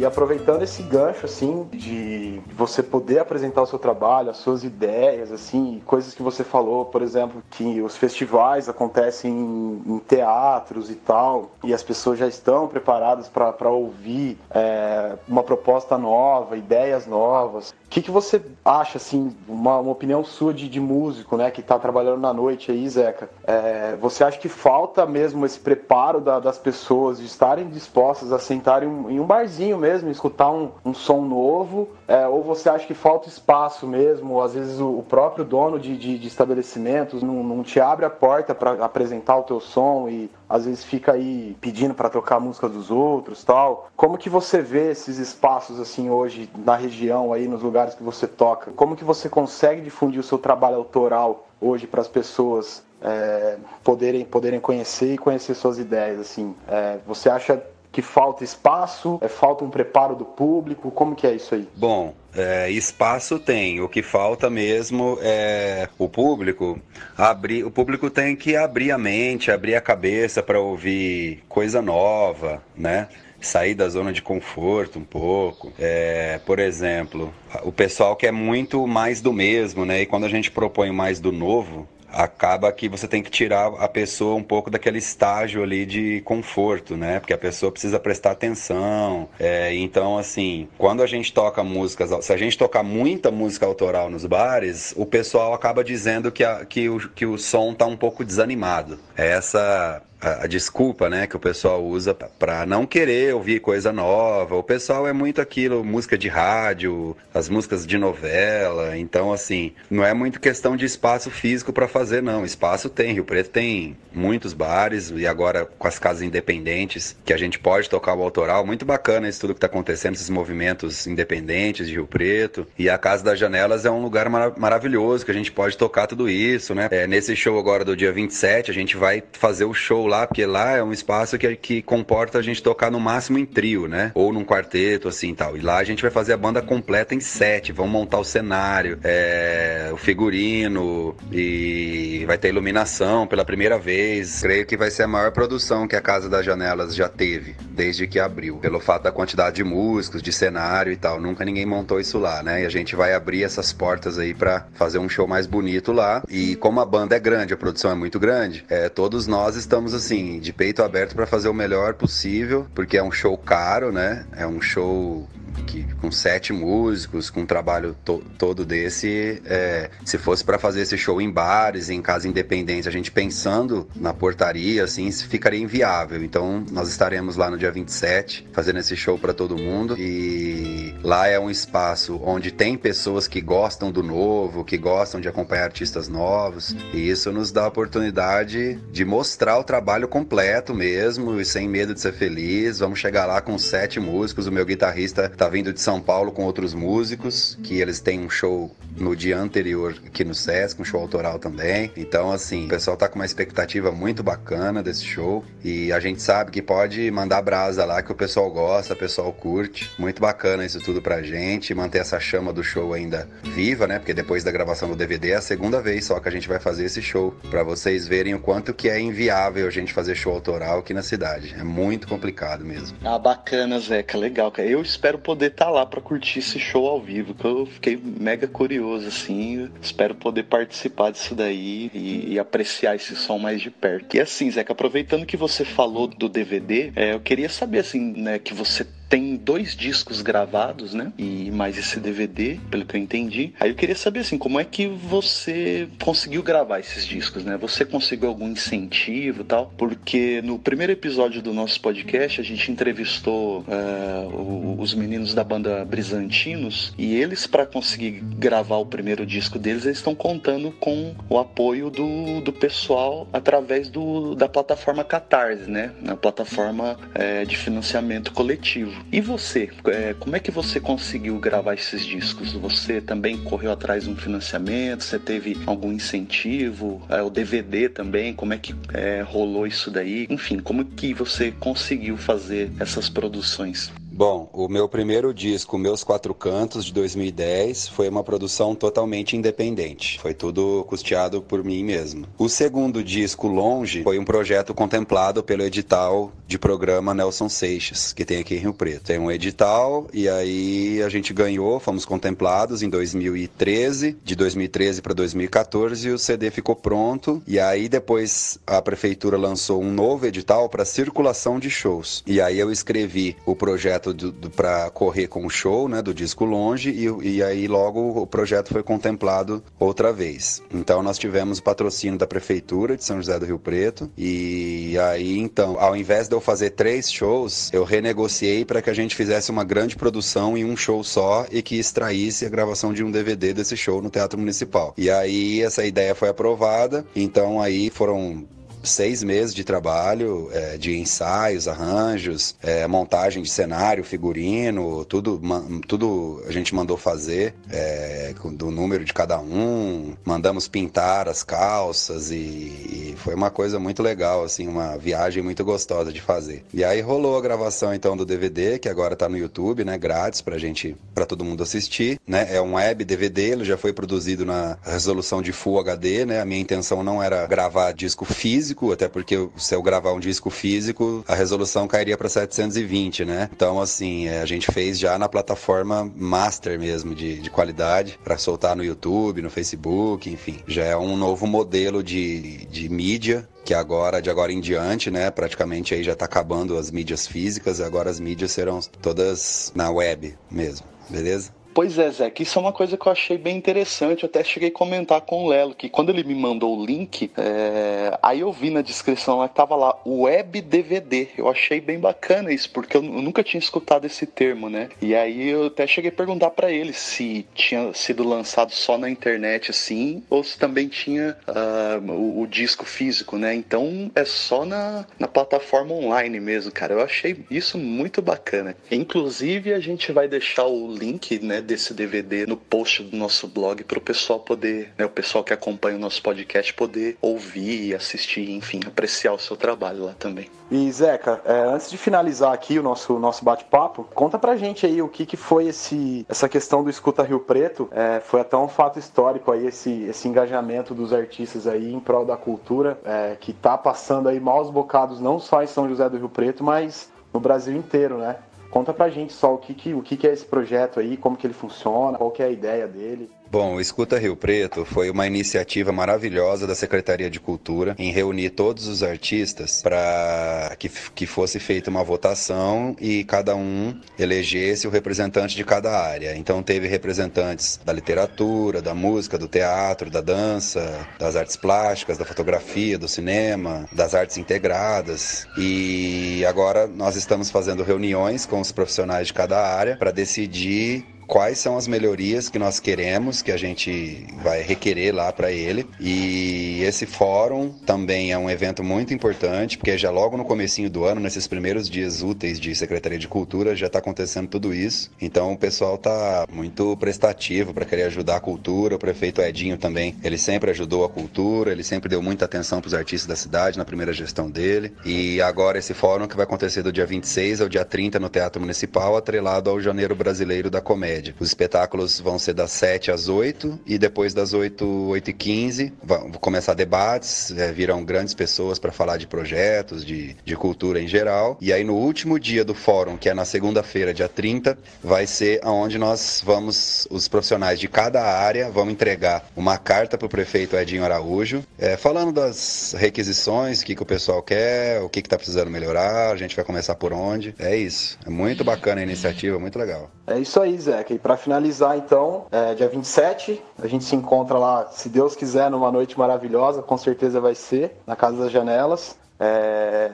E 0.06 0.08
aproveitando 0.08 0.62
esse 0.62 0.84
gancho, 0.84 1.26
assim, 1.26 1.68
de 1.74 2.40
você 2.56 2.84
poder 2.84 3.18
apresentar 3.18 3.64
o 3.64 3.66
seu 3.66 3.80
trabalho, 3.80 4.30
as 4.30 4.38
suas 4.38 4.64
ideias, 4.64 5.32
assim, 5.32 5.82
coisas 5.84 6.14
que 6.14 6.22
você 6.22 6.44
falou, 6.44 6.86
por 6.86 7.02
exemplo, 7.02 7.42
que 7.50 7.82
os 7.82 7.98
festivais 7.98 8.70
acontecem 8.70 9.32
em, 9.32 9.82
em 9.84 9.98
teatros 9.98 10.92
e 10.92 10.94
tal, 10.96 11.50
e 11.64 11.74
as 11.74 11.82
pessoas 11.82 12.20
já 12.20 12.28
estão 12.28 12.68
preparadas 12.68 13.28
para 13.28 13.68
ouvir 13.68 14.38
é, 14.52 15.14
uma 15.28 15.42
proposta 15.42 15.98
nova, 15.98 16.56
ideias 16.56 17.08
novas. 17.08 17.74
Que, 17.96 18.02
que 18.02 18.12
você 18.12 18.42
acha, 18.66 18.98
assim, 18.98 19.34
uma, 19.48 19.80
uma 19.80 19.92
opinião 19.94 20.22
sua 20.22 20.54
de, 20.54 20.68
de 20.68 20.82
músico, 20.82 21.38
né, 21.38 21.50
que 21.50 21.62
está 21.62 21.80
trabalhando 21.80 22.20
na 22.20 22.34
noite 22.34 22.70
aí, 22.70 22.90
Zeca? 22.90 23.30
É, 23.48 23.96
você 24.02 24.22
acha 24.22 24.38
que 24.38 24.50
falta 24.50 25.06
mesmo 25.06 25.46
esse 25.46 25.58
preparo 25.58 26.20
da, 26.20 26.42
das 26.42 26.58
pessoas 26.58 27.20
de 27.20 27.26
estarem 27.26 27.70
dispostas 27.70 28.34
a 28.34 28.38
sentarem 28.38 28.90
em 28.90 29.18
um 29.18 29.26
barzinho 29.26 29.78
mesmo, 29.78 30.12
escutar 30.12 30.52
um, 30.52 30.72
um 30.84 30.94
som 30.94 31.22
novo, 31.22 31.88
é, 32.08 32.28
ou 32.28 32.44
você 32.44 32.70
acha 32.70 32.86
que 32.86 32.94
falta 32.94 33.28
espaço 33.28 33.88
mesmo, 33.88 34.36
ou 34.36 34.44
às 34.44 34.54
vezes 34.54 34.80
o, 34.80 35.04
próprio 35.08 35.44
dono 35.44 35.80
de, 35.80 35.98
de, 35.98 36.20
de 36.20 36.28
estabelecimentos 36.28 37.24
não, 37.24 37.44
não, 37.44 37.64
te 37.64 37.80
abre 37.80 38.06
a 38.06 38.10
porta 38.10 38.54
para 38.54 38.74
apresentar 38.86 39.38
o 39.38 39.44
teu 39.44 39.60
som 39.60 40.08
e 40.08 40.30
às 40.48 40.66
vezes 40.66 40.84
fica 40.84 41.14
aí 41.14 41.58
pedindo 41.60 41.96
para 41.96 42.10
tocar 42.10 42.36
a 42.36 42.40
música 42.40 42.70
dos 42.70 42.92
outros 42.92 43.44
tal. 43.44 43.90
Como 43.96 44.18
que 44.18 44.30
você 44.30 44.62
vê 44.62 44.92
esses 44.92 45.18
espaços 45.18 45.80
assim 45.80 46.10
hoje 46.10 46.50
na 46.64 46.76
região 46.76 47.34
aí, 47.34 47.48
nos 47.48 47.64
lugares 47.64 47.96
que 47.96 48.04
você 48.04 48.28
toca? 48.28 48.72
Como 48.72 48.96
que 48.96 49.04
você 49.04 49.28
consegue 49.28 49.82
difundir 49.82 50.20
o 50.20 50.24
seu 50.24 50.38
trabalho 50.38 50.76
autoral 50.76 51.48
hoje 51.60 51.88
para 51.88 52.02
as 52.02 52.08
pessoas 52.08 52.84
é, 53.02 53.58
poderem, 53.84 54.24
poderem 54.26 54.60
conhecer 54.60 55.14
e 55.14 55.18
conhecer 55.18 55.56
suas 55.56 55.80
ideias 55.80 56.20
assim? 56.20 56.56
É, 56.68 57.00
você 57.08 57.30
acha 57.30 57.64
que 57.96 58.02
falta 58.02 58.44
espaço, 58.44 59.18
é, 59.22 59.30
falta 59.30 59.64
um 59.64 59.70
preparo 59.70 60.18
do 60.18 60.26
público? 60.26 60.92
Como 60.92 61.16
que 61.16 61.26
é 61.26 61.34
isso 61.34 61.56
aí? 61.56 61.66
Bom, 61.78 62.14
é, 62.36 62.70
espaço 62.70 63.40
tem. 63.40 63.80
O 63.80 63.88
que 63.88 64.04
falta 64.04 64.50
mesmo 64.50 65.18
é 65.22 65.88
o 65.98 66.10
público 66.10 66.78
abrir. 67.18 67.64
O 67.64 67.72
público 67.72 68.10
tem 68.10 68.36
que 68.36 68.54
abrir 68.54 68.92
a 68.92 68.98
mente, 68.98 69.50
abrir 69.50 69.76
a 69.76 69.82
cabeça 69.82 70.44
para 70.44 70.60
ouvir 70.60 71.42
coisa 71.48 71.82
nova, 71.82 72.62
né? 72.76 73.08
sair 73.40 73.76
da 73.76 73.88
zona 73.88 74.12
de 74.12 74.22
conforto 74.22 75.00
um 75.00 75.04
pouco. 75.06 75.72
É, 75.80 76.42
por 76.46 76.60
exemplo, 76.60 77.34
o 77.64 77.72
pessoal 77.72 78.14
quer 78.18 78.34
muito 78.34 78.86
mais 78.86 79.22
do 79.22 79.32
mesmo, 79.32 79.86
né? 79.86 80.02
E 80.02 80.06
quando 80.06 80.26
a 80.26 80.30
gente 80.30 80.52
propõe 80.52 80.92
mais 80.92 81.20
do 81.22 81.32
novo, 81.32 81.88
acaba 82.16 82.72
que 82.72 82.88
você 82.88 83.08
tem 83.08 83.22
que 83.22 83.30
tirar 83.30 83.68
a 83.78 83.88
pessoa 83.88 84.36
um 84.36 84.44
pouco 84.44 84.70
daquele 84.70 84.98
estágio 84.98 85.62
ali 85.62 85.86
de 85.86 86.22
conforto, 86.22 86.96
né? 86.96 87.20
Porque 87.20 87.34
a 87.34 87.38
pessoa 87.38 87.72
precisa 87.72 88.00
prestar 88.00 88.32
atenção. 88.32 89.28
É, 89.40 89.76
então, 89.76 90.18
assim, 90.18 90.68
quando 90.78 91.04
a 91.04 91.08
gente 91.08 91.34
toca 91.34 91.64
músicas, 91.64 92.26
se 92.26 92.32
a 92.32 92.38
gente 92.38 92.58
tocar 92.58 92.84
muita 92.84 93.30
música 93.30 93.66
autoral 93.66 94.10
nos 94.10 94.26
bares, 94.26 94.94
o 94.96 95.06
pessoal 95.06 95.54
acaba 95.54 95.84
dizendo 95.84 96.32
que, 96.32 96.44
a, 96.44 96.66
que, 96.66 96.90
o, 96.90 97.10
que 97.10 97.26
o 97.26 97.38
som 97.38 97.74
tá 97.74 97.86
um 97.86 97.98
pouco 97.98 98.24
desanimado. 98.24 98.98
É 99.18 99.28
essa 99.32 100.02
a, 100.26 100.46
a, 100.46 100.48
desculpa, 100.48 101.08
né, 101.08 101.28
que 101.28 101.36
o 101.36 101.40
pessoal 101.40 101.86
usa 101.86 102.16
para 102.16 102.66
não 102.66 102.88
querer 102.88 103.36
ouvir 103.36 103.60
coisa 103.60 103.94
nova. 103.94 104.56
O 104.56 104.64
pessoal 104.64 105.08
é 105.08 105.14
muito 105.14 105.40
aquilo, 105.40 105.84
música 105.84 106.18
de 106.18 106.28
rádio, 106.28 107.16
as 107.32 107.48
músicas 107.48 107.86
de 107.86 107.96
novela. 107.96 108.98
Então, 108.98 109.32
assim, 109.32 109.74
não 109.90 110.04
é 110.04 110.16
muito 110.16 110.40
questão 110.40 110.76
de 110.76 110.84
espaço 110.84 111.30
físico 111.30 111.72
para 111.72 111.88
fazer, 111.88 112.24
não. 112.24 112.44
Espaço 112.44 112.90
tem. 112.90 113.14
Rio 113.14 113.24
Preto 113.24 113.52
tem 113.52 113.96
muitos 114.12 114.54
bares 114.54 115.12
e 115.16 115.28
agora 115.28 115.66
com 115.66 115.88
as 115.88 116.00
casas 116.00 116.24
independentes 116.24 117.16
que 117.24 117.34
a 117.34 117.38
gente 117.38 117.60
pode 117.60 117.88
tocar 117.88 118.16
o 118.16 118.24
autoral. 118.24 118.66
Muito 118.66 118.86
bacana 118.86 119.30
isso 119.30 119.42
tudo 119.42 119.54
que 119.54 119.58
está 119.58 119.68
acontecendo, 119.68 120.16
esses 120.16 120.30
movimentos 120.30 121.06
independentes 121.06 121.88
de 121.88 121.94
Rio 121.94 122.08
Preto. 122.08 122.66
E 122.80 122.90
a 122.90 122.98
Casa 122.98 123.24
das 123.24 123.38
Janelas 123.38 123.86
é 123.86 123.92
um 123.92 124.02
lugar 124.02 124.28
mar 124.30 124.54
maravilhoso 124.58 125.24
que 125.24 125.32
a 125.32 125.36
gente 125.36 125.52
pode 125.52 125.78
tocar 125.78 126.08
tudo 126.08 126.28
isso, 126.28 126.74
né? 126.74 126.88
É, 126.90 127.06
nesse 127.06 127.36
show 127.36 127.60
agora 127.60 127.86
do 127.86 127.96
dia 127.96 128.12
27, 128.12 128.72
a 128.72 128.74
gente 128.74 128.98
vai 128.98 129.22
fazer 129.34 129.66
o 129.66 129.74
show 129.74 130.08
lá 130.08 130.15
lá, 130.16 130.28
porque 130.28 130.46
lá 130.46 130.72
é 130.72 130.84
um 130.84 130.94
espaço 130.94 131.38
que, 131.38 131.56
que 131.56 131.82
comporta 131.82 132.40
a 132.40 132.42
gente 132.42 132.64
tocar 132.64 132.90
no 132.90 133.00
máximo 133.00 133.38
em 133.38 133.46
trio, 133.46 133.88
né? 133.88 134.12
Ou 134.16 134.32
num 134.32 134.46
quarteto, 134.46 135.08
assim 135.08 135.34
tal. 135.34 135.58
E 135.58 135.62
lá 135.62 135.78
a 135.78 135.84
gente 135.84 136.02
vai 136.02 136.12
fazer 136.12 136.34
a 136.34 136.38
banda 136.38 136.62
completa 136.62 137.14
em 137.14 137.20
sete. 137.20 137.72
Vamos 137.72 137.92
montar 137.92 138.20
o 138.20 138.24
cenário, 138.24 138.98
é, 139.04 139.90
o 139.92 139.98
figurino 139.98 141.16
e 141.32 142.24
vai 142.26 142.38
ter 142.38 142.50
iluminação 142.50 143.28
pela 143.28 143.44
primeira 143.44 143.78
vez. 143.78 144.42
Creio 144.42 144.66
que 144.66 144.78
vai 144.78 144.90
ser 144.90 145.04
a 145.04 145.08
maior 145.08 145.32
produção 145.32 145.88
que 145.88 145.96
a 145.96 146.02
Casa 146.02 146.30
das 146.30 146.46
Janelas 146.46 146.96
já 146.96 147.10
teve, 147.10 147.56
desde 147.72 148.08
que 148.08 148.20
abriu. 148.20 148.58
Pelo 148.58 148.80
fato 148.80 149.04
da 149.04 149.12
quantidade 149.12 149.58
de 149.58 149.64
músicos, 149.64 150.22
de 150.22 150.32
cenário 150.32 150.92
e 150.92 150.96
tal. 150.96 151.20
Nunca 151.20 151.44
ninguém 151.44 151.66
montou 151.66 152.00
isso 152.00 152.18
lá, 152.18 152.42
né? 152.42 152.64
E 152.64 152.66
a 152.66 152.70
gente 152.70 152.96
vai 152.96 153.14
abrir 153.14 153.44
essas 153.44 153.74
portas 153.74 154.18
aí 154.18 154.34
para 154.34 154.68
fazer 154.74 155.00
um 155.00 155.10
show 155.10 155.28
mais 155.28 155.46
bonito 155.48 155.92
lá. 155.92 156.24
E 156.30 156.56
como 156.56 156.80
a 156.80 156.86
banda 156.86 157.16
é 157.16 157.20
grande, 157.20 157.54
a 157.54 157.58
produção 157.58 157.92
é 157.92 157.96
muito 157.96 158.20
grande, 158.20 158.64
é, 158.70 158.90
todos 158.90 159.28
nós 159.28 159.56
estamos 159.56 159.94
assim, 159.94 160.05
de 160.10 160.54
peito 160.54 160.84
aberto 160.84 161.16
para 161.16 161.26
fazer 161.26 161.50
o 161.50 161.54
melhor 161.54 161.94
possível, 161.94 162.68
porque 162.76 162.98
é 162.98 163.04
um 163.04 163.12
show 163.12 163.38
caro, 163.38 163.92
né? 163.92 164.26
É 164.36 164.46
um 164.46 164.62
show 164.62 165.28
que 165.64 165.84
com 165.96 166.12
sete 166.12 166.52
músicos, 166.52 167.30
com 167.30 167.42
um 167.42 167.46
trabalho 167.46 167.96
to 168.04 168.24
todo 168.38 168.66
desse, 168.66 169.42
é, 169.46 169.90
se 170.04 170.18
fosse 170.18 170.44
para 170.44 170.60
fazer 170.60 170.82
esse 170.82 170.98
show 170.98 171.22
em 171.22 171.30
bares, 171.30 171.90
em 171.90 172.02
casa 172.02 172.28
independente, 172.28 172.88
a 172.88 172.92
gente 172.92 173.12
pensando 173.12 173.88
na 173.96 174.14
portaria, 174.14 174.84
assim, 174.84 175.12
ficaria 175.12 175.60
inviável. 175.60 176.24
Então, 176.24 176.64
nós 176.72 176.90
estaremos 176.90 177.36
lá 177.36 177.50
no 177.50 177.58
dia 177.58 177.72
27, 177.72 178.48
fazendo 178.52 178.80
esse 178.80 178.96
show 178.96 179.18
para 179.18 179.34
todo 179.34 179.58
mundo. 179.58 179.96
E 179.98 180.94
lá 181.04 181.28
é 181.28 181.40
um 181.40 181.50
espaço 181.50 182.20
onde 182.24 182.52
tem 182.52 182.78
pessoas 182.78 183.28
que 183.28 183.42
gostam 183.42 183.92
do 183.92 184.04
novo, 184.04 184.64
que 184.64 184.78
gostam 184.78 185.22
de 185.22 185.28
acompanhar 185.28 185.64
artistas 185.64 186.08
novos. 186.08 186.76
E 186.94 187.10
isso 187.10 187.32
nos 187.32 187.52
dá 187.52 187.64
a 187.64 187.68
oportunidade 187.68 188.76
de 188.92 189.06
mostrar 189.06 189.58
o 189.58 189.64
trabalho 189.64 189.85
completo 190.08 190.74
mesmo, 190.74 191.40
e 191.40 191.46
sem 191.46 191.68
medo 191.68 191.94
de 191.94 192.02
ser 192.02 192.14
feliz. 192.14 192.80
Vamos 192.80 193.00
chegar 193.00 193.26
lá 193.26 193.42
com 193.42 193.58
sete 193.58 194.00
músicos. 194.00 194.48
O 194.48 194.52
meu 194.52 194.66
guitarrista 194.66 195.30
tá 195.30 195.48
vindo 195.48 195.72
de 195.72 195.80
São 195.80 196.02
Paulo 196.02 196.32
com 196.32 196.44
outros 196.44 196.74
músicos, 196.74 197.58
que 197.64 197.80
eles 197.80 198.00
têm 198.00 198.20
um 198.20 198.30
show 198.30 198.76
no 198.98 199.16
dia 199.16 199.38
anterior 199.38 199.96
aqui 200.06 200.24
no 200.24 200.34
Sesc, 200.34 200.82
um 200.82 200.86
show 200.86 201.02
autoral 201.02 201.38
também. 201.38 201.92
Então, 201.96 202.32
assim, 202.32 202.66
o 202.66 202.70
pessoal 202.70 202.96
tá 202.96 203.08
com 203.08 203.20
uma 203.20 203.26
expectativa 203.26 203.92
muito 203.92 204.24
bacana 204.24 204.82
desse 204.82 205.04
show 205.04 205.44
e 205.64 205.92
a 205.92 206.00
gente 206.00 206.22
sabe 206.22 206.52
que 206.52 206.62
pode 206.62 207.12
mandar 207.12 207.42
brasa 207.42 207.86
lá 207.86 208.02
que 208.02 208.12
o 208.12 208.16
pessoal 208.16 208.50
gosta, 208.50 208.94
o 208.94 208.98
pessoal 208.98 209.32
curte. 209.34 209.92
Muito 210.00 210.22
bacana 210.22 210.66
isso 210.66 210.80
tudo 210.80 211.02
pra 211.02 211.22
gente, 211.22 211.74
manter 211.74 212.00
essa 212.00 212.20
chama 212.20 212.54
do 212.54 212.64
show 212.64 212.94
ainda 212.94 213.28
viva, 213.44 213.86
né? 213.86 214.00
Porque 214.00 214.14
depois 214.14 214.44
da 214.44 214.52
gravação 214.52 214.90
do 214.90 214.96
DVD 214.96 215.32
é 215.32 215.36
a 215.36 215.42
segunda 215.42 215.82
vez 215.82 216.06
só 216.06 216.20
que 216.20 216.30
a 216.30 216.32
gente 216.32 216.48
vai 216.48 216.60
fazer 216.60 216.86
esse 216.86 217.02
show, 217.02 217.36
para 217.50 217.64
vocês 217.64 218.08
verem 218.08 218.34
o 218.34 218.40
quanto 218.40 218.74
que 218.74 218.90
é 218.90 219.00
inviável 219.00 219.70
gente 219.82 219.94
fazer 219.94 220.16
show 220.16 220.34
autoral 220.34 220.80
aqui 220.80 220.94
na 220.94 221.02
cidade. 221.02 221.54
É 221.58 221.64
muito 221.64 222.08
complicado 222.08 222.66
mesmo. 222.66 222.98
Ah, 223.04 223.18
bacana, 223.18 223.80
Zeca, 223.80 224.18
legal, 224.18 224.52
cara. 224.52 224.68
Eu 224.68 224.82
espero 224.82 225.18
poder 225.18 225.52
estar 225.52 225.66
tá 225.66 225.72
lá 225.72 225.86
para 225.86 226.02
curtir 226.02 226.40
esse 226.40 226.60
show 226.60 226.88
ao 226.88 227.02
vivo, 227.02 227.34
que 227.34 227.46
eu 227.46 227.66
fiquei 227.66 227.98
mega 227.98 228.48
curioso, 228.48 229.08
assim. 229.08 229.70
Espero 229.82 230.16
poder 230.16 230.44
participar 230.44 231.12
disso 231.12 231.36
daí 231.36 231.90
e, 231.94 232.34
e, 232.34 232.40
apreciar 232.40 232.96
esse 232.96 233.16
som 233.16 233.38
mais 233.38 233.62
de 233.62 233.70
perto. 233.70 234.16
E 234.16 234.20
assim, 234.20 234.50
Zeca, 234.50 234.74
aproveitando 234.74 235.26
que 235.26 235.38
você 235.38 235.66
falou 235.66 236.08
do 236.08 236.30
DVD, 236.30 236.92
é, 236.96 237.14
eu 237.14 237.20
queria 237.20 237.50
saber, 237.50 237.80
assim, 237.80 238.00
né, 238.00 238.40
que 238.40 238.54
você 238.54 238.86
tem 239.10 239.36
dois 239.36 239.76
discos 239.76 240.22
gravados, 240.22 240.94
né? 240.94 241.12
E 241.18 241.52
mais 241.52 241.78
esse 241.78 242.00
DVD, 242.00 242.60
pelo 242.70 242.86
que 242.86 242.96
eu 242.96 243.02
entendi. 243.02 243.54
Aí 243.60 243.70
eu 243.70 243.76
queria 243.76 243.96
saber 243.96 244.20
assim, 244.20 244.38
como 244.38 244.60
é 244.60 244.64
que 244.64 244.88
você 244.88 245.88
conseguiu 246.04 246.44
gravar 246.44 246.80
esses 246.80 247.06
discos, 247.06 247.44
né? 247.44 247.58
Você 247.58 247.86
conseguiu 247.86 248.30
algum 248.30 248.48
incentivo 248.50 249.44
tal? 249.44 249.74
Porque 249.78 250.42
no 250.42 250.60
primeiro 250.60 250.92
episódio 250.92 251.42
do 251.42 251.54
nosso 251.54 251.80
podcast 251.80 252.42
a 252.42 252.44
gente 252.44 252.72
entrevistou 252.72 253.62
uh, 253.62 254.82
os 254.82 254.94
meninos 254.94 255.34
da 255.34 255.44
banda 255.44 255.86
Brisantinos 255.86 256.94
e 256.98 257.16
eles 257.16 257.48
para 257.48 257.66
conseguir 257.66 258.12
gravar 258.38 258.78
o 258.78 258.86
primeiro 258.86 259.26
disco 259.26 259.60
deles 259.60 259.86
eles 259.86 259.98
estão 259.98 260.16
contando 260.16 260.72
com 260.72 261.16
o 261.30 261.38
apoio 261.38 261.90
do, 261.90 262.42
do 262.42 262.54
pessoal 262.54 263.28
através 263.32 263.90
do, 263.90 264.36
da 264.36 264.48
plataforma 264.48 265.04
Catarse, 265.04 265.70
né? 265.70 265.92
Na 266.02 266.16
plataforma 266.16 266.98
é, 267.14 267.46
de 267.46 267.58
financiamento 267.58 268.32
coletivo. 268.32 268.95
E 269.12 269.22
você, 269.22 269.70
é, 269.88 270.14
como 270.20 270.36
é 270.36 270.40
que 270.40 270.52
você 270.52 270.80
conseguiu 270.80 271.40
gravar 271.40 271.74
esses 271.74 272.06
discos? 272.06 272.54
Você 272.54 273.00
também 273.00 273.38
correu 273.38 273.72
atrás 273.72 274.04
de 274.04 274.10
um 274.10 274.16
financiamento? 274.16 275.04
Você 275.04 275.20
teve 275.20 275.58
algum 275.66 275.92
incentivo? 275.92 277.02
É, 277.10 277.22
o 277.22 277.30
DVD 277.30 277.88
também, 277.88 278.34
como 278.34 278.54
é 278.54 278.58
que 278.58 278.76
é, 278.94 279.22
rolou 279.22 279.66
isso 279.68 279.90
daí? 279.90 280.28
Enfim, 280.30 280.60
como 280.60 280.84
que 280.84 281.14
você 281.14 281.52
conseguiu 281.52 282.18
fazer 282.18 282.72
essas 282.80 283.10
produções? 283.10 283.92
Bom, 284.18 284.50
o 284.54 284.70
meu 284.70 284.88
primeiro 284.88 285.34
disco, 285.34 285.78
Meus 285.78 286.02
Quatro 286.02 286.34
Cantos, 286.34 286.86
de 286.86 286.94
2010, 286.94 287.90
foi 287.90 288.08
uma 288.08 288.24
produção 288.24 288.74
totalmente 288.74 289.36
independente. 289.36 290.22
Foi 290.22 290.34
tudo 290.34 290.86
custeado 290.88 291.42
por 291.42 291.62
mim 291.66 291.84
mesmo. 291.84 292.26
O 292.38 292.48
segundo 292.48 293.04
disco, 293.04 293.50
Longe, 293.50 294.04
foi 294.04 294.18
um 294.18 294.24
projeto 294.24 294.74
contemplado 294.74 295.44
pelo 295.44 295.64
edital 295.64 296.32
de 296.48 296.58
programa 296.58 297.14
Nelson 297.14 297.50
Seixas, 297.50 298.14
que 298.14 298.24
tem 298.24 298.40
aqui 298.40 298.56
em 298.56 298.60
Rio 298.60 298.74
Preto. 298.74 299.04
Tem 299.04 299.20
um 299.20 299.30
edital 299.30 300.08
e 300.14 300.30
aí 300.30 301.04
a 301.04 301.10
gente 301.10 301.34
ganhou, 301.34 301.78
fomos 301.82 302.06
contemplados 302.06 302.82
em 302.82 302.90
2013. 302.90 304.16
De 304.24 304.34
2013 304.34 305.02
para 305.02 305.14
2014 305.14 306.10
o 306.12 306.18
CD 306.18 306.52
ficou 306.52 306.76
pronto. 306.76 307.44
E 307.46 307.60
aí 307.60 307.90
depois 307.90 308.60
a 308.66 308.82
prefeitura 308.82 309.38
lançou 309.38 309.82
um 309.82 309.92
novo 309.92 310.26
edital 310.26 310.70
para 310.70 310.86
circulação 310.86 311.60
de 311.60 311.70
shows. 311.70 312.24
E 312.26 312.40
aí 312.40 312.58
eu 312.58 312.72
escrevi 312.72 313.36
o 313.46 313.54
projeto 313.54 314.05
projeto 314.14 314.50
para 314.56 314.90
correr 314.90 315.28
com 315.28 315.46
o 315.46 315.50
show, 315.50 315.88
né, 315.88 316.02
do 316.02 316.14
disco 316.14 316.46
Longe, 316.46 316.90
e, 316.90 317.36
e 317.36 317.44
aí 317.44 317.68
logo 317.68 318.22
o 318.22 318.28
projeto 318.28 318.72
foi 318.72 318.84
contemplado 318.84 319.64
outra 319.80 320.12
vez. 320.12 320.62
Então 320.74 321.02
nós 321.02 321.18
tivemos 321.18 321.60
o 321.60 321.64
patrocínio 321.64 322.18
da 322.18 322.28
Prefeitura 322.28 322.96
de 322.96 323.04
São 323.04 323.18
José 323.18 323.40
do 323.40 323.46
Rio 323.46 323.60
Preto, 323.60 324.10
e 324.18 324.98
aí 325.00 325.38
então, 325.40 325.78
ao 325.80 325.96
invés 325.96 326.28
de 326.28 326.36
eu 326.36 326.42
fazer 326.42 326.72
três 326.72 327.12
shows, 327.12 327.70
eu 327.74 327.84
renegociei 327.84 328.66
para 328.66 328.82
que 328.82 328.90
a 328.90 328.94
gente 328.94 329.16
fizesse 329.16 329.52
uma 329.52 329.64
grande 329.64 329.96
produção 329.96 330.58
em 330.58 330.66
um 330.66 330.76
show 330.76 331.04
só 331.04 331.46
e 331.52 331.62
que 331.62 331.78
extraísse 331.78 332.46
a 332.46 332.50
gravação 332.50 332.94
de 332.94 333.04
um 333.04 333.12
DVD 333.12 333.54
desse 333.54 333.78
show 333.78 334.02
no 334.02 334.10
Teatro 334.10 334.38
Municipal. 334.38 334.94
E 334.98 335.10
aí 335.10 335.62
essa 335.62 335.86
ideia 335.86 336.16
foi 336.16 336.30
aprovada, 336.30 337.06
então 337.16 337.62
aí 337.62 337.90
foram 337.90 338.46
seis 338.86 339.24
meses 339.24 339.54
de 339.54 339.64
trabalho, 339.64 340.50
é, 340.52 340.78
de 340.78 340.98
ensaios, 340.98 341.68
arranjos, 341.68 342.56
é, 342.62 342.88
montagem 342.88 343.42
de 343.44 343.50
cenário, 343.50 344.04
figurino, 344.04 345.06
tudo, 345.06 345.42
tudo 345.88 346.44
a 346.48 346.52
gente 346.52 346.74
mandou 346.74 346.98
fazer, 346.98 347.54
é, 347.70 348.34
do 348.54 348.72
número 348.72 349.04
de 349.04 349.14
cada 349.14 349.40
um, 349.40 350.14
mandamos 350.24 350.68
pintar 350.68 351.28
as 351.28 351.44
calças 351.44 352.32
e, 352.32 352.36
e, 352.36 353.16
foi 353.18 353.34
uma 353.34 353.50
coisa 353.50 353.80
muito 353.80 354.04
legal, 354.04 354.44
assim, 354.44 354.68
uma 354.68 354.98
viagem 354.98 355.42
muito 355.42 355.64
gostosa 355.64 356.12
de 356.12 356.22
fazer. 356.22 356.64
E 356.74 356.84
aí 356.84 357.02
rolou 357.02 357.38
a 357.38 357.42
gravação 357.42 357.94
então 357.94 358.16
do 358.16 358.26
DVD, 358.26 358.78
que 358.78 358.90
agora 358.90 359.16
tá 359.16 359.28
no 359.28 359.38
YouTube, 359.38 359.84
né, 359.84 359.98
grátis 359.98 360.42
pra 360.42 360.58
gente, 360.58 360.96
pra 361.14 361.26
todo 361.26 361.44
mundo 361.44 361.64
assistir, 361.64 362.20
né, 362.28 362.48
é 362.52 362.62
um 362.62 362.76
web 362.76 363.04
DVD, 363.04 363.52
ele 363.52 363.66
já 363.66 363.78
foi 363.78 363.94
produzido 363.94 364.46
na 364.46 364.78
resolução 364.84 365.42
de 365.42 365.52
Full 365.52 365.80
HD, 365.80 366.26
né, 366.26 366.42
a 366.42 366.46
minha 366.46 366.62
intenção 366.62 367.04
não 367.04 367.22
era 367.22 367.46
gravar 367.48 367.92
disco 367.94 368.26
físico, 368.26 368.75
físico, 368.76 368.92
até 368.92 369.08
porque 369.08 369.48
se 369.56 369.74
eu 369.74 369.82
gravar 369.82 370.12
um 370.14 370.20
disco 370.20 370.50
físico, 370.50 371.24
a 371.28 371.34
resolução 371.34 371.88
cairia 371.88 372.18
para 372.18 372.28
720, 372.28 373.24
né? 373.24 373.50
Então, 373.52 373.80
assim, 373.80 374.28
é, 374.28 374.42
a 374.42 374.46
gente 374.46 374.72
fez 374.72 375.00
já 375.00 375.18
na 375.18 375.30
plataforma 375.30 376.12
master 376.16 376.78
mesmo 376.78 377.16
de, 377.16 377.40
de 377.40 377.50
qualidade 377.50 378.20
para 378.24 378.38
soltar 378.38 378.76
no 378.76 378.84
YouTube, 378.84 379.42
no 379.42 379.50
Facebook, 379.50 380.30
enfim. 380.30 380.60
Já 380.68 380.84
é 380.84 380.98
um 380.98 381.16
novo 381.16 381.48
modelo 381.48 382.04
de, 382.04 382.66
de 382.66 382.90
mídia 382.90 383.48
que 383.64 383.74
agora, 383.74 384.22
de 384.22 384.30
agora 384.30 384.52
em 384.52 384.60
diante, 384.60 385.10
né, 385.10 385.32
praticamente 385.32 385.96
aí 385.96 386.04
já 386.04 386.14
está 386.14 386.26
acabando 386.26 386.78
as 386.78 386.92
mídias 386.92 387.26
físicas, 387.26 387.82
agora 387.82 388.12
as 388.12 388.20
mídias 388.20 388.52
serão 388.52 388.80
todas 389.02 389.72
na 389.74 389.90
web 389.90 390.38
mesmo, 390.52 390.86
beleza? 391.10 391.52
Pois 391.76 392.00
é, 392.00 392.10
Zé, 392.10 392.30
que 392.30 392.44
isso 392.44 392.58
é 392.58 392.62
uma 392.62 392.72
coisa 392.72 392.96
que 392.96 393.06
eu 393.06 393.12
achei 393.12 393.38
bem 393.38 393.58
interessante. 393.58 394.24
Eu 394.24 394.30
até 394.30 394.42
cheguei 394.46 394.70
a 394.70 394.72
comentar 394.72 395.20
com 395.20 395.44
o 395.44 395.50
Lelo, 395.50 395.76
que 395.76 395.90
quando 395.90 396.10
ele 396.10 396.24
me 396.24 396.34
mandou 396.34 396.80
o 396.80 396.86
link, 396.86 397.30
é... 397.36 398.18
aí 398.24 398.40
eu 398.40 398.52
vi 398.54 398.70
na 398.70 398.82
descrição 398.82 399.40
lá 399.40 399.50
que 399.50 399.56
tava 399.56 399.76
lá, 399.76 399.94
Web 400.06 400.62
DVD. 400.62 401.28
Eu 401.38 401.50
achei 401.50 401.82
bem 401.82 402.00
bacana 402.00 402.54
isso, 402.54 402.70
porque 402.70 402.96
eu 402.96 403.02
nunca 403.02 403.44
tinha 403.44 403.60
escutado 403.60 404.06
esse 404.06 404.26
termo, 404.26 404.70
né? 404.70 404.88
E 405.02 405.14
aí 405.14 405.50
eu 405.50 405.66
até 405.66 405.86
cheguei 405.86 406.12
a 406.12 406.14
perguntar 406.14 406.52
para 406.52 406.72
ele 406.72 406.94
se 406.94 407.46
tinha 407.54 407.94
sido 407.94 408.24
lançado 408.24 408.72
só 408.72 408.98
na 408.98 409.10
internet 409.10 409.70
assim, 409.70 410.24
ou 410.30 410.46
se 410.46 410.58
também 410.58 410.88
tinha 410.88 411.36
uh, 411.46 412.10
o, 412.10 412.44
o, 412.44 412.48
disco 412.48 412.86
físico, 412.86 413.38
né? 413.38 413.54
Então 413.54 414.10
é 414.16 414.24
só 414.24 414.64
na, 414.64 415.06
na 415.20 415.28
plataforma 415.28 415.94
online 415.94 416.40
mesmo, 416.40 416.72
cara. 416.72 416.94
Eu 416.94 417.02
achei 417.02 417.44
isso 417.52 417.78
muito 417.78 418.22
bacana. 418.22 418.78
Inclusive, 418.90 419.74
a 419.74 419.80
gente 419.82 420.14
vai 420.14 420.30
deixar 420.30 420.68
o 420.68 420.90
link, 420.90 421.38
né? 421.40 421.65
Desse 421.66 421.94
DVD 421.94 422.46
no 422.46 422.56
post 422.56 423.04
do 423.04 423.18
nosso 423.18 423.48
blog 423.48 423.84
para 423.84 423.98
o 423.98 424.02
pessoal 424.02 424.40
poder, 424.40 424.94
né, 424.98 425.06
o 425.06 425.10
pessoal 425.10 425.44
que 425.44 425.52
acompanha 425.52 425.98
o 425.98 426.00
nosso 426.00 426.22
podcast 426.22 426.74
poder 426.74 427.18
ouvir, 427.22 427.94
assistir, 427.96 428.50
enfim, 428.52 428.80
apreciar 428.86 429.34
o 429.34 429.40
seu 429.40 429.58
trabalho 429.58 430.06
lá 430.06 430.14
também. 430.18 430.50
E 430.70 430.92
Zeca, 430.92 431.42
é, 431.46 431.60
antes 431.60 431.92
de 431.92 431.98
finalizar 431.98 432.52
aqui 432.52 432.80
o 432.80 432.84
nosso, 432.84 433.20
nosso 433.20 433.46
bate-papo, 433.46 434.04
conta 434.16 434.40
pra 434.40 434.56
gente 434.56 434.86
aí 434.86 435.00
o 435.00 435.08
que, 435.08 435.26
que 435.26 435.38
foi 435.38 435.68
esse, 435.68 436.26
essa 436.28 436.50
questão 436.50 436.84
do 436.84 436.90
Escuta 436.90 437.22
Rio 437.22 437.40
Preto. 437.40 437.88
É, 437.92 438.20
foi 438.20 438.42
até 438.42 438.58
um 438.58 438.68
fato 438.68 438.98
histórico 438.98 439.52
aí 439.52 439.68
esse, 439.68 439.92
esse 440.04 440.28
engajamento 440.28 440.96
dos 440.96 441.14
artistas 441.14 441.68
aí 441.68 441.94
em 441.94 442.00
prol 442.00 442.26
da 442.26 442.36
cultura, 442.36 443.00
é, 443.06 443.36
que 443.40 443.54
tá 443.54 443.78
passando 443.78 444.28
aí 444.28 444.40
maus 444.40 444.72
bocados 444.72 445.20
não 445.20 445.40
só 445.40 445.62
em 445.62 445.68
São 445.68 445.88
José 445.88 446.10
do 446.10 446.18
Rio 446.18 446.30
Preto, 446.30 446.64
mas 446.64 447.12
no 447.32 447.40
Brasil 447.40 447.76
inteiro, 447.78 448.18
né? 448.18 448.38
Conta 448.76 448.94
pra 448.94 449.08
gente 449.08 449.32
só 449.32 449.54
o 449.54 449.58
que, 449.58 449.74
que, 449.74 449.94
o 449.94 450.02
que, 450.02 450.18
que 450.18 450.28
é 450.28 450.34
esse 450.34 450.46
projeto 450.46 451.00
aí, 451.00 451.16
como 451.16 451.38
que 451.38 451.48
ele 451.48 451.54
funciona, 451.54 452.18
qual 452.18 452.30
que 452.30 452.44
é 452.44 452.48
a 452.48 452.50
ideia 452.50 452.86
dele. 452.86 453.32
Bom, 453.52 453.76
o 453.76 453.82
Escuta 453.82 454.18
Rio 454.18 454.36
Preto 454.36 454.84
foi 454.84 455.10
uma 455.10 455.28
iniciativa 455.28 455.92
maravilhosa 455.92 456.66
da 456.66 456.76
Secretaria 456.76 457.30
de 457.30 457.40
Cultura 457.40 457.96
em 457.98 458.12
reunir 458.12 458.50
todos 458.50 458.88
os 458.88 459.04
artistas 459.04 459.82
para 459.82 460.76
que, 460.80 460.90
que 460.90 461.26
fosse 461.26 461.60
feita 461.60 461.90
uma 461.90 462.04
votação 462.04 462.96
e 463.00 463.24
cada 463.24 463.56
um 463.56 463.98
elegesse 464.18 464.88
o 464.88 464.90
representante 464.90 465.56
de 465.56 465.64
cada 465.64 465.92
área. 465.92 466.36
Então 466.36 466.62
teve 466.64 466.88
representantes 466.88 467.80
da 467.86 467.94
literatura, 467.94 468.82
da 468.82 468.94
música, 468.96 469.38
do 469.38 469.48
teatro, 469.48 470.10
da 470.10 470.22
dança, 470.22 471.08
das 471.20 471.36
artes 471.36 471.56
plásticas, 471.56 472.18
da 472.18 472.26
fotografia, 472.26 472.98
do 472.98 473.08
cinema, 473.08 473.88
das 473.92 474.16
artes 474.16 474.38
integradas. 474.38 475.48
E 475.58 476.44
agora 476.46 476.88
nós 476.88 477.16
estamos 477.16 477.52
fazendo 477.52 477.84
reuniões 477.84 478.46
com 478.46 478.60
os 478.60 478.72
profissionais 478.72 479.28
de 479.28 479.34
cada 479.34 479.62
área 479.62 479.96
para 479.96 480.12
decidir 480.12 481.06
quais 481.28 481.58
são 481.58 481.78
as 481.78 481.88
melhorias 481.88 482.50
que 482.50 482.60
nós 482.60 482.80
queremos, 482.80 483.42
que 483.42 483.52
a 483.52 483.58
gente 483.58 484.26
vai 484.44 484.62
requerer 484.62 485.14
lá 485.14 485.32
para 485.32 485.52
ele. 485.52 485.86
E 486.00 486.82
esse 486.84 487.06
fórum 487.06 487.70
também 487.86 488.32
é 488.32 488.38
um 488.38 488.50
evento 488.50 488.84
muito 488.84 489.14
importante, 489.14 489.78
porque 489.78 489.98
já 489.98 490.12
logo 490.12 490.38
no 490.38 490.46
comecinho 490.46 490.90
do 490.90 491.04
ano, 491.06 491.22
nesses 491.22 491.48
primeiros 491.48 491.90
dias 491.90 492.22
úteis 492.22 492.60
de 492.60 492.76
Secretaria 492.76 493.20
de 493.20 493.28
Cultura, 493.28 493.76
já 493.76 493.88
está 493.88 494.00
acontecendo 494.00 494.48
tudo 494.48 494.74
isso. 494.74 495.12
Então 495.22 495.54
o 495.54 495.58
pessoal 495.58 495.98
tá 495.98 496.46
muito 496.52 496.96
prestativo 496.98 497.74
para 497.74 497.86
querer 497.86 498.04
ajudar 498.04 498.38
a 498.38 498.40
cultura. 498.40 498.96
O 498.96 499.00
prefeito 499.00 499.42
Edinho 499.42 499.78
também, 499.78 500.16
ele 500.24 500.38
sempre 500.38 500.72
ajudou 500.72 501.06
a 501.06 501.10
cultura, 501.10 501.72
ele 501.72 501.84
sempre 501.84 502.10
deu 502.10 502.22
muita 502.22 502.46
atenção 502.46 502.80
para 502.80 502.88
os 502.88 502.94
artistas 502.94 503.28
da 503.28 503.36
cidade 503.36 503.78
na 503.78 503.86
primeira 503.86 504.14
gestão 504.14 504.50
dele. 504.50 504.94
E 505.06 505.42
agora 505.42 505.78
esse 505.78 505.94
fórum 505.94 506.28
que 506.28 506.36
vai 506.36 506.44
acontecer 506.44 506.84
do 506.84 506.92
dia 506.92 507.06
26 507.06 507.62
ao 507.62 507.70
dia 507.70 507.86
30 507.86 508.20
no 508.20 508.30
Teatro 508.30 508.62
Municipal, 508.62 509.18
atrelado 509.18 509.70
ao 509.70 509.82
Janeiro 509.82 510.16
Brasileiro 510.16 510.70
da 510.70 510.82
Comédia. 510.82 511.15
Os 511.40 511.50
espetáculos 511.50 512.20
vão 512.20 512.40
ser 512.40 512.54
das 512.54 512.72
7 512.72 513.12
às 513.12 513.28
8 513.28 513.80
e 513.86 513.98
depois 513.98 514.34
das 514.34 514.54
8, 514.54 514.86
8 514.86 515.30
e 515.30 515.34
15 515.34 515.94
vão 516.04 516.32
começar 516.34 516.74
debates, 516.74 517.52
é, 517.58 517.72
virão 517.72 518.04
grandes 518.04 518.34
pessoas 518.34 518.80
para 518.80 518.92
falar 518.92 519.18
de 519.18 519.28
projetos, 519.28 520.06
de, 520.06 520.36
de 520.44 520.56
cultura 520.56 521.00
em 521.00 521.08
geral. 521.08 521.58
E 521.62 521.72
aí 521.72 521.84
no 521.84 521.96
último 521.96 522.40
dia 522.40 522.64
do 522.64 522.74
fórum, 522.74 523.18
que 523.18 523.30
é 523.30 523.34
na 523.34 523.46
segunda-feira, 523.46 524.14
dia 524.14 524.28
30, 524.30 524.78
vai 525.04 525.28
ser 525.28 525.62
onde 525.66 525.98
nós 525.98 526.42
vamos, 526.44 527.08
os 527.10 527.28
profissionais 527.28 527.80
de 527.80 527.88
cada 527.88 528.24
área, 528.24 528.70
vão 528.70 528.90
entregar 528.90 529.48
uma 529.56 529.78
carta 529.78 530.18
para 530.18 530.26
o 530.26 530.30
prefeito 530.30 530.76
Edinho 530.76 531.04
Araújo, 531.04 531.64
é, 531.78 531.98
falando 531.98 532.32
das 532.32 532.96
requisições, 532.98 533.82
o 533.82 533.86
que, 533.86 533.96
que 533.96 534.04
o 534.04 534.06
pessoal 534.06 534.42
quer, 534.42 535.02
o 535.02 535.10
que 535.10 535.20
está 535.20 535.38
precisando 535.38 535.70
melhorar, 535.70 536.32
a 536.32 536.36
gente 536.36 536.56
vai 536.56 536.66
começar 536.66 536.96
por 536.96 537.14
onde. 537.14 537.56
É 537.60 537.76
isso. 537.76 538.18
É 538.26 538.30
muito 538.30 538.64
bacana 538.64 539.02
a 539.02 539.04
iniciativa, 539.04 539.60
muito 539.60 539.78
legal. 539.78 540.10
É 540.28 540.40
isso 540.40 540.60
aí, 540.60 540.76
E 541.14 541.20
para 541.20 541.38
finalizar, 541.38 541.98
então, 541.98 542.46
é, 542.52 542.74
dia 542.74 542.88
27, 542.88 543.64
a 543.82 543.88
gente 543.88 544.04
se 544.04 544.16
encontra 544.16 544.58
lá, 544.58 544.88
se 544.88 545.10
Deus 545.10 545.36
quiser, 545.36 545.70
numa 545.70 545.92
noite 545.92 546.18
maravilhosa, 546.18 546.82
com 546.82 546.98
certeza 546.98 547.40
vai 547.40 547.56
ser, 547.56 547.98
na 548.06 548.16
Casa 548.16 548.38
das 548.38 548.52
Janelas. 548.52 549.18
É... 549.40 550.12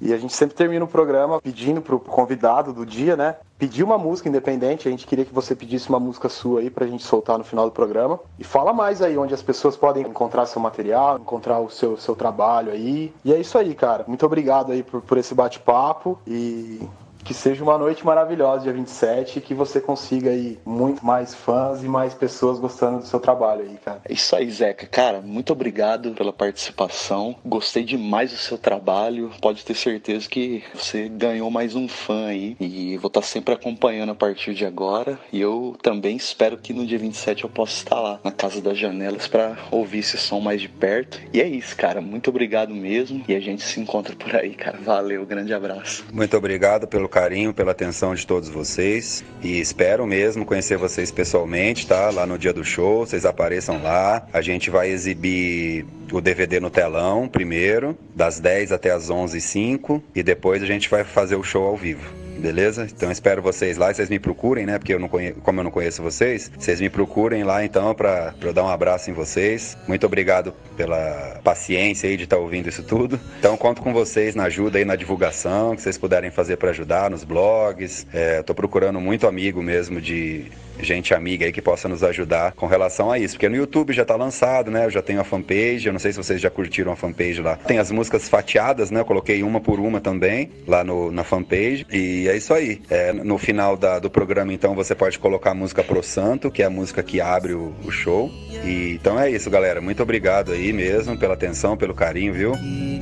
E 0.00 0.14
a 0.14 0.16
gente 0.16 0.32
sempre 0.32 0.56
termina 0.56 0.82
o 0.82 0.88
programa 0.88 1.42
pedindo 1.42 1.82
pro 1.82 2.00
convidado 2.00 2.72
do 2.72 2.86
dia, 2.86 3.16
né? 3.16 3.36
Pedir 3.58 3.82
uma 3.82 3.98
música 3.98 4.30
independente. 4.30 4.88
A 4.88 4.90
gente 4.90 5.06
queria 5.06 5.26
que 5.26 5.34
você 5.34 5.54
pedisse 5.54 5.90
uma 5.90 6.00
música 6.00 6.26
sua 6.30 6.60
aí 6.60 6.70
pra 6.70 6.86
gente 6.86 7.02
soltar 7.02 7.36
no 7.36 7.44
final 7.44 7.66
do 7.66 7.70
programa. 7.70 8.18
E 8.38 8.44
fala 8.44 8.72
mais 8.72 9.02
aí, 9.02 9.18
onde 9.18 9.34
as 9.34 9.42
pessoas 9.42 9.76
podem 9.76 10.06
encontrar 10.06 10.46
seu 10.46 10.60
material, 10.62 11.18
encontrar 11.18 11.60
o 11.60 11.68
seu, 11.68 11.98
seu 11.98 12.16
trabalho 12.16 12.72
aí. 12.72 13.12
E 13.22 13.30
é 13.30 13.38
isso 13.38 13.58
aí, 13.58 13.74
cara. 13.74 14.06
Muito 14.08 14.24
obrigado 14.24 14.72
aí 14.72 14.82
por, 14.82 15.02
por 15.02 15.18
esse 15.18 15.34
bate-papo. 15.34 16.18
E 16.26 16.80
que 17.24 17.34
seja 17.34 17.62
uma 17.62 17.78
noite 17.78 18.04
maravilhosa, 18.04 18.64
dia 18.64 18.72
27, 18.72 19.38
e 19.38 19.42
que 19.42 19.54
você 19.54 19.80
consiga 19.80 20.30
aí 20.30 20.58
muito 20.64 21.04
mais 21.04 21.34
fãs 21.34 21.82
e 21.82 21.86
mais 21.86 22.14
pessoas 22.14 22.58
gostando 22.58 22.98
do 22.98 23.06
seu 23.06 23.20
trabalho 23.20 23.62
aí, 23.62 23.76
cara. 23.84 24.00
É 24.08 24.12
isso 24.12 24.34
aí, 24.34 24.50
Zeca. 24.50 24.86
Cara, 24.86 25.20
muito 25.20 25.52
obrigado 25.52 26.12
pela 26.12 26.32
participação. 26.32 27.36
Gostei 27.44 27.84
demais 27.84 28.30
do 28.30 28.36
seu 28.36 28.56
trabalho. 28.56 29.30
Pode 29.40 29.64
ter 29.64 29.74
certeza 29.74 30.28
que 30.28 30.62
você 30.74 31.08
ganhou 31.08 31.50
mais 31.50 31.74
um 31.74 31.88
fã 31.88 32.26
aí. 32.26 32.56
E 32.58 32.96
vou 32.96 33.08
estar 33.08 33.22
sempre 33.22 33.54
acompanhando 33.54 34.12
a 34.12 34.14
partir 34.14 34.54
de 34.54 34.64
agora. 34.64 35.18
E 35.32 35.40
eu 35.40 35.76
também 35.82 36.16
espero 36.16 36.56
que 36.56 36.72
no 36.72 36.86
dia 36.86 36.98
27 36.98 37.44
eu 37.44 37.50
possa 37.50 37.74
estar 37.74 38.00
lá 38.00 38.20
na 38.24 38.32
Casa 38.32 38.60
das 38.60 38.78
Janelas 38.78 39.28
para 39.28 39.56
ouvir 39.70 39.98
esse 39.98 40.16
som 40.16 40.40
mais 40.40 40.60
de 40.60 40.68
perto. 40.68 41.20
E 41.32 41.40
é 41.40 41.46
isso, 41.46 41.76
cara. 41.76 42.00
Muito 42.00 42.30
obrigado 42.30 42.74
mesmo. 42.74 43.24
E 43.28 43.34
a 43.34 43.40
gente 43.40 43.62
se 43.62 43.80
encontra 43.80 44.14
por 44.16 44.34
aí, 44.34 44.54
cara. 44.54 44.78
Valeu, 44.78 45.26
grande 45.26 45.52
abraço. 45.52 46.04
Muito 46.12 46.36
obrigado 46.36 46.86
pelo 46.86 47.08
carinho, 47.10 47.52
pela 47.52 47.72
atenção 47.72 48.14
de 48.14 48.26
todos 48.26 48.48
vocês 48.48 49.22
e 49.42 49.60
espero 49.60 50.06
mesmo 50.06 50.46
conhecer 50.46 50.78
vocês 50.78 51.10
pessoalmente, 51.10 51.86
tá? 51.86 52.10
Lá 52.10 52.24
no 52.24 52.38
dia 52.38 52.52
do 52.52 52.64
show, 52.64 53.04
vocês 53.04 53.26
apareçam 53.26 53.82
lá. 53.82 54.26
A 54.32 54.40
gente 54.40 54.70
vai 54.70 54.88
exibir 54.88 55.84
o 56.12 56.20
DVD 56.20 56.60
no 56.60 56.70
telão 56.70 57.28
primeiro, 57.28 57.98
das 58.14 58.40
10 58.40 58.72
até 58.72 58.90
as 58.90 59.10
11h05 59.10 60.00
e 60.14 60.22
depois 60.22 60.62
a 60.62 60.66
gente 60.66 60.88
vai 60.88 61.04
fazer 61.04 61.36
o 61.36 61.42
show 61.42 61.66
ao 61.66 61.76
vivo 61.76 62.19
beleza? 62.40 62.88
Então 62.90 63.10
espero 63.10 63.42
vocês 63.42 63.76
lá, 63.76 63.92
vocês 63.92 64.08
me 64.08 64.18
procurem, 64.18 64.66
né? 64.66 64.78
Porque 64.78 64.94
eu 64.94 64.98
não 64.98 65.08
como 65.08 65.60
eu 65.60 65.64
não 65.64 65.70
conheço 65.70 66.02
vocês, 66.02 66.50
vocês 66.58 66.80
me 66.80 66.88
procurem 66.88 67.44
lá 67.44 67.64
então 67.64 67.94
para 67.94 68.34
eu 68.40 68.52
dar 68.52 68.64
um 68.64 68.68
abraço 68.68 69.10
em 69.10 69.12
vocês. 69.12 69.76
Muito 69.86 70.06
obrigado 70.06 70.54
pela 70.76 71.40
paciência 71.44 72.08
aí 72.08 72.16
de 72.16 72.24
estar 72.24 72.36
tá 72.36 72.42
ouvindo 72.42 72.68
isso 72.68 72.82
tudo. 72.82 73.20
Então 73.38 73.56
conto 73.56 73.82
com 73.82 73.92
vocês 73.92 74.34
na 74.34 74.44
ajuda 74.44 74.78
aí 74.78 74.84
na 74.84 74.96
divulgação, 74.96 75.76
que 75.76 75.82
vocês 75.82 75.98
puderem 75.98 76.30
fazer 76.30 76.56
para 76.56 76.70
ajudar 76.70 77.10
nos 77.10 77.24
blogs. 77.24 78.06
É, 78.12 78.42
tô 78.42 78.54
procurando 78.54 79.00
muito 79.00 79.26
amigo 79.26 79.62
mesmo 79.62 80.00
de 80.00 80.50
gente 80.82 81.14
amiga 81.14 81.46
aí 81.46 81.52
que 81.52 81.62
possa 81.62 81.88
nos 81.88 82.02
ajudar 82.02 82.52
com 82.52 82.66
relação 82.66 83.10
a 83.10 83.18
isso. 83.18 83.34
Porque 83.34 83.48
no 83.48 83.56
YouTube 83.56 83.92
já 83.92 84.04
tá 84.04 84.16
lançado, 84.16 84.70
né? 84.70 84.86
Eu 84.86 84.90
já 84.90 85.02
tenho 85.02 85.20
a 85.20 85.24
fanpage, 85.24 85.86
eu 85.86 85.92
não 85.92 86.00
sei 86.00 86.12
se 86.12 86.18
vocês 86.18 86.40
já 86.40 86.50
curtiram 86.50 86.92
a 86.92 86.96
fanpage 86.96 87.40
lá. 87.40 87.56
Tem 87.56 87.78
as 87.78 87.90
músicas 87.90 88.28
fatiadas, 88.28 88.90
né? 88.90 89.00
Eu 89.00 89.04
coloquei 89.04 89.42
uma 89.42 89.60
por 89.60 89.78
uma 89.78 90.00
também 90.00 90.50
lá 90.66 90.82
no, 90.84 91.10
na 91.10 91.24
fanpage. 91.24 91.86
E 91.90 92.28
é 92.30 92.36
isso 92.36 92.54
aí. 92.54 92.80
É, 92.88 93.12
no 93.12 93.38
final 93.38 93.76
da, 93.76 93.98
do 93.98 94.10
programa, 94.10 94.52
então, 94.52 94.74
você 94.74 94.94
pode 94.94 95.18
colocar 95.18 95.50
a 95.50 95.54
música 95.54 95.82
Pro 95.82 96.02
Santo, 96.02 96.50
que 96.50 96.62
é 96.62 96.66
a 96.66 96.70
música 96.70 97.02
que 97.02 97.20
abre 97.20 97.54
o, 97.54 97.74
o 97.84 97.90
show. 97.90 98.30
E, 98.64 98.98
então 99.00 99.18
é 99.18 99.30
isso, 99.30 99.50
galera. 99.50 99.80
Muito 99.80 100.02
obrigado 100.02 100.52
aí 100.52 100.72
mesmo 100.72 101.18
pela 101.18 101.34
atenção, 101.34 101.76
pelo 101.76 101.94
carinho, 101.94 102.32
viu? 102.32 102.52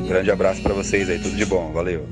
grande 0.09 0.31
abraço 0.31 0.62
para 0.62 0.75
vocês 0.75 1.09
aí. 1.09 1.19
Tudo 1.19 1.37
de 1.37 1.45
bom. 1.45 1.71
Valeu. 1.73 2.07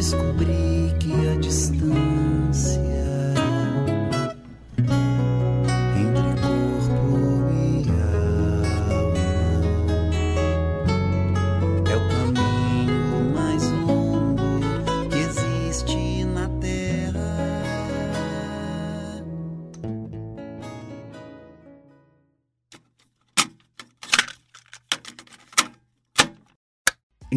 descobri 0.00 0.94
que 0.98 1.12
a 1.28 1.38
distância 1.38 2.09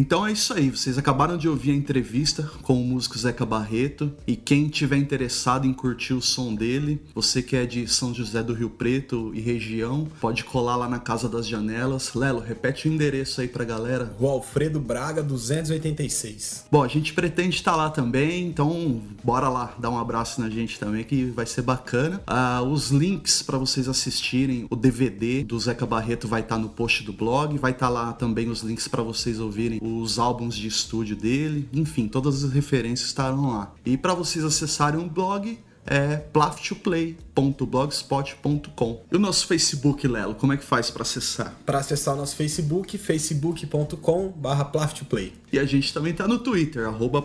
Então 0.04 0.26
é 0.26 0.32
isso 0.32 0.52
aí, 0.52 0.68
vocês 0.68 0.98
acabaram 0.98 1.38
de 1.38 1.48
ouvir 1.48 1.70
a 1.70 1.74
entrevista 1.74 2.42
com 2.60 2.78
o 2.78 2.84
músico 2.84 3.18
Zeca 3.18 3.46
Barreto 3.46 4.12
e 4.26 4.36
quem 4.36 4.68
tiver 4.68 4.98
interessado 4.98 5.66
em 5.66 5.72
curtir 5.72 6.12
o 6.12 6.20
som 6.20 6.54
dele, 6.54 7.00
você 7.14 7.40
que 7.40 7.56
é 7.56 7.64
de 7.64 7.88
São 7.88 8.12
José 8.12 8.42
do 8.42 8.52
Rio 8.52 8.68
Preto 8.68 9.32
e 9.34 9.40
região, 9.40 10.06
pode 10.20 10.44
colar 10.44 10.76
lá 10.76 10.90
na 10.90 10.98
Casa 10.98 11.26
das 11.26 11.48
Janelas. 11.48 12.12
Lelo, 12.12 12.40
repete 12.40 12.86
o 12.86 12.92
endereço 12.92 13.40
aí 13.40 13.48
pra 13.48 13.64
galera. 13.64 14.14
Rua 14.20 14.32
Alfredo 14.32 14.78
Braga 14.78 15.22
286. 15.22 16.66
Bom, 16.70 16.82
a 16.82 16.88
gente 16.88 17.14
pretende 17.14 17.56
estar 17.56 17.74
lá 17.74 17.88
também, 17.88 18.46
então 18.46 19.00
bora 19.24 19.48
lá 19.48 19.74
dar 19.78 19.88
um 19.88 19.96
abraço 19.98 20.38
na 20.38 20.50
gente 20.50 20.78
também 20.78 21.02
que 21.02 21.24
vai 21.30 21.46
ser 21.46 21.62
bacana. 21.62 22.20
Ah, 22.26 22.60
os 22.60 22.90
links 22.90 23.40
para 23.40 23.56
vocês 23.56 23.88
assistirem 23.88 24.66
o 24.68 24.76
DVD 24.76 25.44
do 25.44 25.58
Zeca 25.58 25.86
Barreto 25.86 26.28
vai 26.28 26.42
estar 26.42 26.58
no 26.58 26.68
post 26.68 27.02
do 27.04 27.12
blog, 27.14 27.56
vai 27.56 27.70
estar 27.72 27.88
lá 27.88 28.12
também 28.12 28.50
os 28.50 28.60
links 28.60 28.86
para 28.86 29.02
vocês 29.02 29.40
ouvirem 29.40 29.80
os 30.04 30.18
álbuns 30.18 30.54
de 30.54 30.68
estúdio 30.68 31.16
dele, 31.16 31.68
enfim, 31.72 32.06
todas 32.06 32.44
as 32.44 32.52
referências 32.52 33.08
estarão 33.08 33.50
lá. 33.50 33.72
E 33.84 33.96
para 33.96 34.14
vocês 34.14 34.44
acessarem 34.44 35.00
o 35.00 35.08
blog 35.08 35.58
é 35.86 36.16
plafttoplay.blogspot.com. 36.16 39.02
E 39.10 39.16
o 39.16 39.18
nosso 39.18 39.46
Facebook, 39.46 40.06
Lelo, 40.06 40.34
como 40.34 40.52
é 40.52 40.56
que 40.56 40.64
faz 40.64 40.90
para 40.90 41.02
acessar? 41.02 41.54
Para 41.64 41.78
acessar 41.78 42.14
o 42.14 42.18
nosso 42.18 42.36
Facebook, 42.36 42.98
facebook.com/plafttoplay. 42.98 45.32
E 45.52 45.58
a 45.58 45.64
gente 45.64 45.94
também 45.94 46.12
tá 46.12 46.26
no 46.26 46.40
Twitter, 46.40 46.88
arroba 46.88 47.24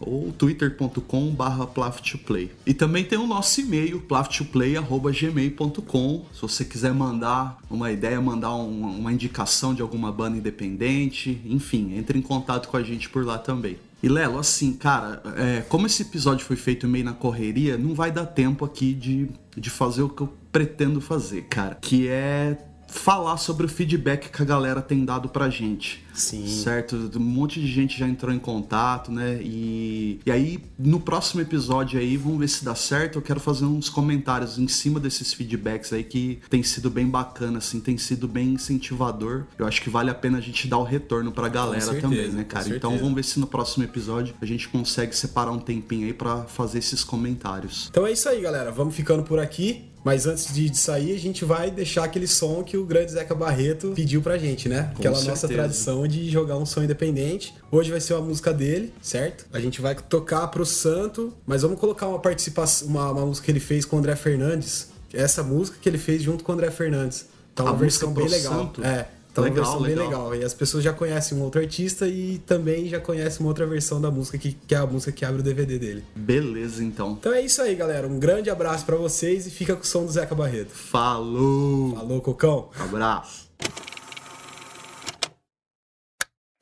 ou 0.00 0.32
twitter.com 0.32 1.30
barra 1.30 1.66
plafttoplay. 1.66 2.50
E 2.66 2.74
também 2.74 3.04
tem 3.04 3.18
o 3.18 3.26
nosso 3.26 3.62
e-mail, 3.62 4.02
plafttoplay.gmail.com. 4.02 6.26
Se 6.34 6.42
você 6.42 6.62
quiser 6.64 6.92
mandar 6.92 7.58
uma 7.70 7.90
ideia, 7.90 8.20
mandar 8.20 8.54
um, 8.54 8.98
uma 8.98 9.10
indicação 9.12 9.74
de 9.74 9.80
alguma 9.80 10.12
banda 10.12 10.36
independente, 10.36 11.40
enfim, 11.46 11.96
entre 11.96 12.18
em 12.18 12.22
contato 12.22 12.68
com 12.68 12.76
a 12.76 12.82
gente 12.82 13.08
por 13.08 13.24
lá 13.24 13.38
também. 13.38 13.78
E 14.02 14.08
Lelo, 14.08 14.38
assim, 14.38 14.72
cara, 14.72 15.22
é, 15.36 15.60
como 15.68 15.86
esse 15.86 16.02
episódio 16.02 16.44
foi 16.44 16.56
feito 16.56 16.88
meio 16.88 17.04
na 17.04 17.12
correria, 17.12 17.78
não 17.78 17.94
vai 17.94 18.10
dar 18.10 18.26
tempo 18.26 18.64
aqui 18.64 18.92
de, 18.92 19.28
de 19.56 19.70
fazer 19.70 20.02
o 20.02 20.08
que 20.08 20.22
eu 20.22 20.32
pretendo 20.50 21.00
fazer, 21.00 21.42
cara. 21.42 21.76
Que 21.80 22.08
é 22.08 22.58
falar 22.88 23.36
sobre 23.38 23.64
o 23.64 23.68
feedback 23.68 24.30
que 24.30 24.42
a 24.42 24.44
galera 24.44 24.82
tem 24.82 25.04
dado 25.04 25.28
pra 25.28 25.48
gente. 25.48 26.04
Sim. 26.12 26.46
Certo? 26.46 27.10
Um 27.16 27.20
monte 27.20 27.60
de 27.60 27.66
gente 27.66 27.98
já 27.98 28.06
entrou 28.06 28.34
em 28.34 28.38
contato, 28.38 29.10
né? 29.10 29.40
E, 29.42 30.20
e 30.24 30.30
aí, 30.30 30.58
no 30.78 31.00
próximo 31.00 31.40
episódio 31.40 31.98
aí, 31.98 32.16
vamos 32.16 32.38
ver 32.38 32.48
se 32.48 32.64
dá 32.64 32.74
certo. 32.74 33.18
Eu 33.18 33.22
quero 33.22 33.40
fazer 33.40 33.64
uns 33.64 33.88
comentários 33.88 34.58
em 34.58 34.68
cima 34.68 35.00
desses 35.00 35.32
feedbacks 35.32 35.92
aí 35.92 36.04
que 36.04 36.40
tem 36.48 36.62
sido 36.62 36.90
bem 36.90 37.06
bacana, 37.06 37.58
assim, 37.58 37.80
tem 37.80 37.96
sido 37.96 38.28
bem 38.28 38.54
incentivador. 38.54 39.44
Eu 39.58 39.66
acho 39.66 39.80
que 39.80 39.90
vale 39.90 40.10
a 40.10 40.14
pena 40.14 40.38
a 40.38 40.40
gente 40.40 40.66
dar 40.68 40.78
o 40.78 40.84
retorno 40.84 41.32
pra 41.32 41.48
galera 41.48 41.80
certeza, 41.80 42.02
também, 42.02 42.28
né, 42.30 42.44
cara? 42.44 42.68
Então 42.68 42.96
vamos 42.98 43.14
ver 43.14 43.24
se 43.24 43.38
no 43.40 43.46
próximo 43.46 43.84
episódio 43.84 44.34
a 44.40 44.46
gente 44.46 44.68
consegue 44.68 45.16
separar 45.16 45.52
um 45.52 45.58
tempinho 45.58 46.06
aí 46.06 46.12
pra 46.12 46.44
fazer 46.44 46.78
esses 46.78 47.02
comentários. 47.04 47.88
Então 47.90 48.06
é 48.06 48.12
isso 48.12 48.28
aí, 48.28 48.40
galera. 48.40 48.70
Vamos 48.70 48.94
ficando 48.94 49.22
por 49.22 49.38
aqui. 49.38 49.92
Mas 50.04 50.26
antes 50.26 50.52
de 50.52 50.76
sair, 50.76 51.14
a 51.14 51.18
gente 51.18 51.44
vai 51.44 51.70
deixar 51.70 52.04
aquele 52.04 52.26
som 52.26 52.62
que 52.64 52.76
o 52.76 52.84
grande 52.84 53.12
Zeca 53.12 53.34
Barreto 53.34 53.92
pediu 53.94 54.20
pra 54.20 54.36
gente, 54.36 54.68
né? 54.68 54.90
Com 54.94 54.98
Aquela 54.98 55.14
nossa 55.14 55.46
certeza. 55.46 55.62
Tradição 56.02 56.06
de 56.08 56.30
jogar 56.30 56.56
um 56.56 56.66
som 56.66 56.82
independente. 56.82 57.54
Hoje 57.70 57.90
vai 57.90 58.00
ser 58.00 58.14
uma 58.14 58.22
música 58.22 58.52
dele, 58.52 58.92
certo? 59.00 59.46
A 59.52 59.60
gente 59.60 59.80
vai 59.80 59.94
tocar 59.94 60.46
pro 60.48 60.64
Santo, 60.64 61.32
mas 61.46 61.62
vamos 61.62 61.78
colocar 61.78 62.06
uma 62.08 62.18
participação, 62.18 62.88
uma, 62.88 63.10
uma 63.10 63.26
música 63.26 63.44
que 63.46 63.50
ele 63.52 63.60
fez 63.60 63.84
com 63.84 63.96
o 63.96 63.98
André 63.98 64.16
Fernandes. 64.16 64.88
Essa 65.12 65.42
música 65.42 65.76
que 65.80 65.88
ele 65.88 65.98
fez 65.98 66.22
junto 66.22 66.42
com 66.42 66.52
o 66.52 66.54
André 66.54 66.70
Fernandes. 66.70 67.26
Tá 67.54 67.64
uma 67.64 67.72
A 67.72 67.76
versão 67.76 68.12
bem 68.12 68.28
legal. 68.28 68.52
Santo? 68.52 68.82
É. 68.84 69.08
Tá 69.34 69.40
uma 69.40 69.48
Legal, 69.48 69.64
versão 69.64 69.82
bem 69.82 69.94
legal. 69.94 70.28
legal. 70.28 70.34
E 70.34 70.44
as 70.44 70.52
pessoas 70.52 70.84
já 70.84 70.92
conhecem 70.92 71.38
um 71.38 71.42
outro 71.42 71.58
artista 71.58 72.06
e 72.06 72.38
também 72.46 72.86
já 72.86 73.00
conhecem 73.00 73.40
uma 73.40 73.48
outra 73.48 73.66
versão 73.66 73.98
da 73.98 74.10
música, 74.10 74.36
que, 74.36 74.52
que 74.52 74.74
é 74.74 74.78
a 74.78 74.86
música 74.86 75.10
que 75.10 75.24
abre 75.24 75.40
o 75.40 75.42
DVD 75.42 75.78
dele. 75.78 76.04
Beleza, 76.14 76.84
então. 76.84 77.12
Então 77.18 77.32
é 77.32 77.40
isso 77.40 77.62
aí, 77.62 77.74
galera. 77.74 78.06
Um 78.06 78.18
grande 78.18 78.50
abraço 78.50 78.84
pra 78.84 78.96
vocês 78.96 79.46
e 79.46 79.50
fica 79.50 79.74
com 79.74 79.82
o 79.82 79.86
som 79.86 80.04
do 80.04 80.12
Zeca 80.12 80.34
Barreto. 80.34 80.68
Falou! 80.70 81.94
Falou, 81.96 82.20
Cocão! 82.20 82.68
Abraço! 82.78 83.48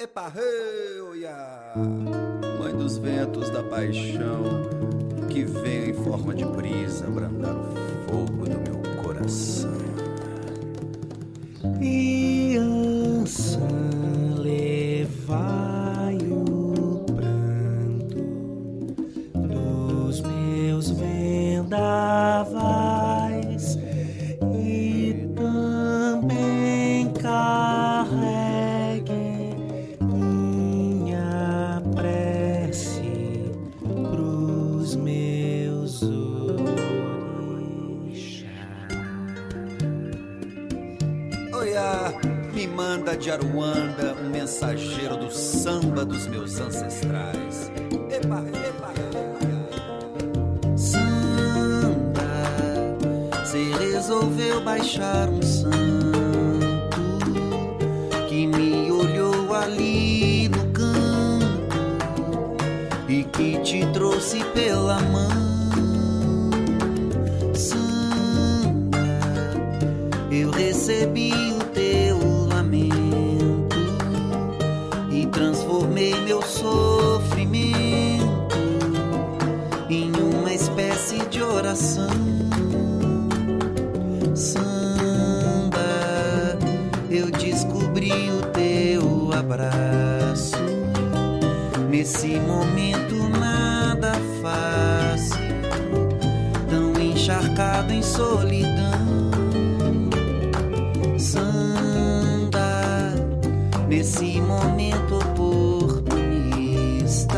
Epa, 0.02 0.32
reuia! 0.34 1.36
Mãe 2.58 2.74
dos 2.74 2.96
ventos 2.96 3.50
da 3.50 3.62
paixão, 3.62 4.44
que 5.28 5.44
veio 5.44 5.90
em 5.90 5.92
forma 5.92 6.34
de 6.34 6.42
brisa 6.42 7.06
abrandar 7.06 7.54
o 7.54 7.74
fogo 8.08 8.48
do 8.48 8.58
meu 8.62 8.80
coração. 9.02 9.70
Criança, 11.76 13.60
levai 14.38 16.16
o 16.30 17.04
pranto 17.04 18.24
dos 19.34 20.22
meus 20.22 20.88
vendavais 20.92 22.89
Oiá, 41.60 42.14
me 42.54 42.66
manda 42.66 43.14
de 43.14 43.30
Aruanda 43.30 44.16
um 44.18 44.30
mensageiro 44.30 45.18
do 45.18 45.30
samba 45.30 46.06
dos 46.06 46.26
meus 46.26 46.58
ancestrais. 46.58 47.70
Epa, 48.08 48.42
epa, 48.66 48.94
Samba, 50.74 52.22
você 53.44 53.74
resolveu 53.74 54.62
baixar 54.62 55.28
um 55.28 55.42
santo 55.42 55.68
que 58.26 58.46
me 58.46 58.90
olhou 58.90 59.54
ali 59.54 60.48
no 60.48 60.64
canto 60.72 62.56
e 63.06 63.22
que 63.24 63.60
te 63.60 63.84
trouxe 63.92 64.42
pela 64.54 64.98
mão. 64.98 65.09
Nesse 92.00 92.40
momento 92.40 93.28
nada 93.28 94.14
fácil, 94.40 95.36
tão 96.70 96.98
encharcado 96.98 97.92
em 97.92 98.02
solidão. 98.02 99.30
Samba, 101.18 103.12
nesse 103.86 104.40
momento 104.40 105.16
oportunista, 105.16 107.36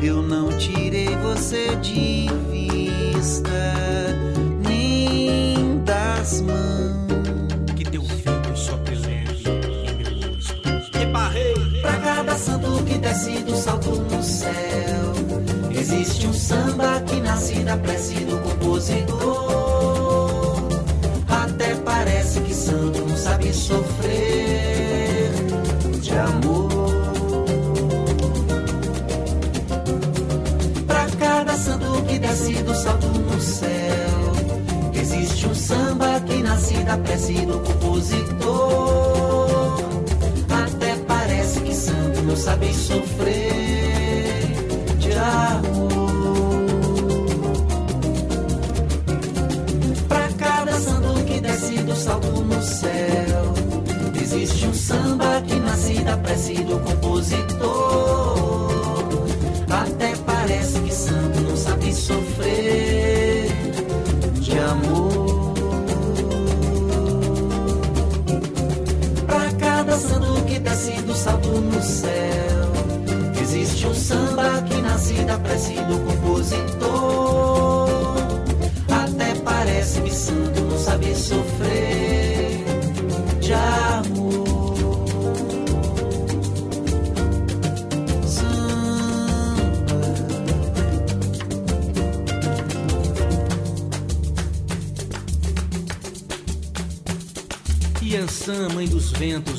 eu 0.00 0.22
não 0.22 0.56
tirei 0.56 1.16
você 1.16 1.74
de 1.82 2.28
vista, 2.52 3.73
desce 13.04 13.32
do 13.42 13.54
salto 13.54 13.90
no 13.90 14.22
céu, 14.22 15.12
existe 15.78 16.26
um 16.26 16.32
samba 16.32 17.02
que 17.02 17.20
nasce 17.20 17.56
da 17.62 17.76
prece 17.76 18.14
do 18.24 18.38
compositor. 18.38 19.34
Até 21.28 21.74
parece 21.84 22.40
que 22.40 22.54
santo 22.54 23.00
não 23.06 23.16
sabe 23.16 23.52
sofrer 23.52 25.32
de 26.00 26.12
amor. 26.12 26.70
Pra 30.86 31.06
cada 31.18 31.56
santo 31.58 32.02
que 32.08 32.18
desce 32.18 32.54
do 32.62 32.74
salto 32.74 33.06
no 33.06 33.38
céu, 33.38 34.32
existe 34.94 35.46
um 35.46 35.54
samba 35.54 36.20
que 36.20 36.42
nasce 36.42 36.74
da 36.84 36.96
prece 36.96 37.34
do 37.44 37.60
compositor 37.60 39.33
não 42.34 42.40
sabem 42.40 42.74
sofrer 42.74 43.44
de 44.98 45.12
amor. 45.12 46.64
Pra 50.08 50.28
cada 50.36 50.72
santo 50.80 51.24
que 51.26 51.40
desce 51.40 51.76
do 51.84 51.94
salto 51.94 52.26
no 52.26 52.60
céu, 52.60 53.54
existe 54.20 54.66
um 54.66 54.74
samba 54.74 55.42
que 55.46 55.54
nasce 55.60 56.02
da 56.02 56.16
prece 56.16 56.54
do 56.54 56.80
compositor. 56.80 58.63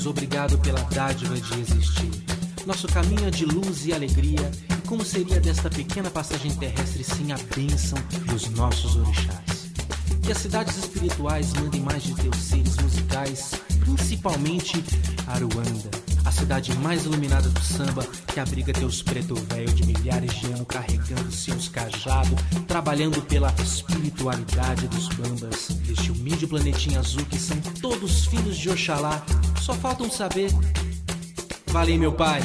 Obrigado 0.06 0.60
pela 0.60 0.82
dádiva 0.82 1.36
de 1.36 1.60
existir. 1.60 2.12
Nosso 2.66 2.88
caminho 2.88 3.28
é 3.28 3.32
de 3.32 3.46
luz 3.46 3.86
e 3.86 3.94
alegria. 3.94 4.52
E 4.70 4.88
como 4.88 5.04
seria 5.04 5.40
desta 5.40 5.70
pequena 5.70 6.10
passagem 6.10 6.54
terrestre 6.56 7.04
sem 7.04 7.32
a 7.32 7.38
bênção 7.56 7.98
dos 8.28 8.48
nossos 8.52 8.96
orixás? 8.96 9.72
Que 10.22 10.32
as 10.32 10.38
cidades 10.38 10.78
espirituais 10.78 11.52
mandem 11.54 11.82
mais 11.82 12.04
de 12.04 12.14
teus 12.16 12.38
seres 12.38 12.76
musicais, 12.78 13.52
principalmente 13.80 14.84
Aruanda, 15.28 15.90
cidade 16.36 16.76
mais 16.80 17.06
iluminada 17.06 17.50
do 17.50 17.62
samba, 17.62 18.06
que 18.34 18.40
abriga 18.40 18.74
teus 18.74 19.02
preto 19.02 19.36
velho 19.36 19.72
de 19.74 19.86
milhares 19.86 20.34
de 20.34 20.48
anos 20.48 20.68
carregando 20.68 21.32
seus 21.32 21.70
cajados, 21.70 22.40
trabalhando 22.68 23.22
pela 23.22 23.54
espiritualidade 23.64 24.88
dos 24.90 25.08
bambas, 25.10 25.70
deste 25.86 26.12
humilde 26.12 26.46
planetinha 26.46 27.00
azul 27.00 27.26
que 27.26 27.40
são 27.40 27.58
todos 27.82 28.26
filhos 28.26 28.58
de 28.58 28.70
Oxalá, 28.70 29.24
só 29.62 29.74
faltam 29.74 30.10
saber. 30.12 30.52
Valeu, 31.68 31.98
meu 31.98 32.12
pai. 32.12 32.42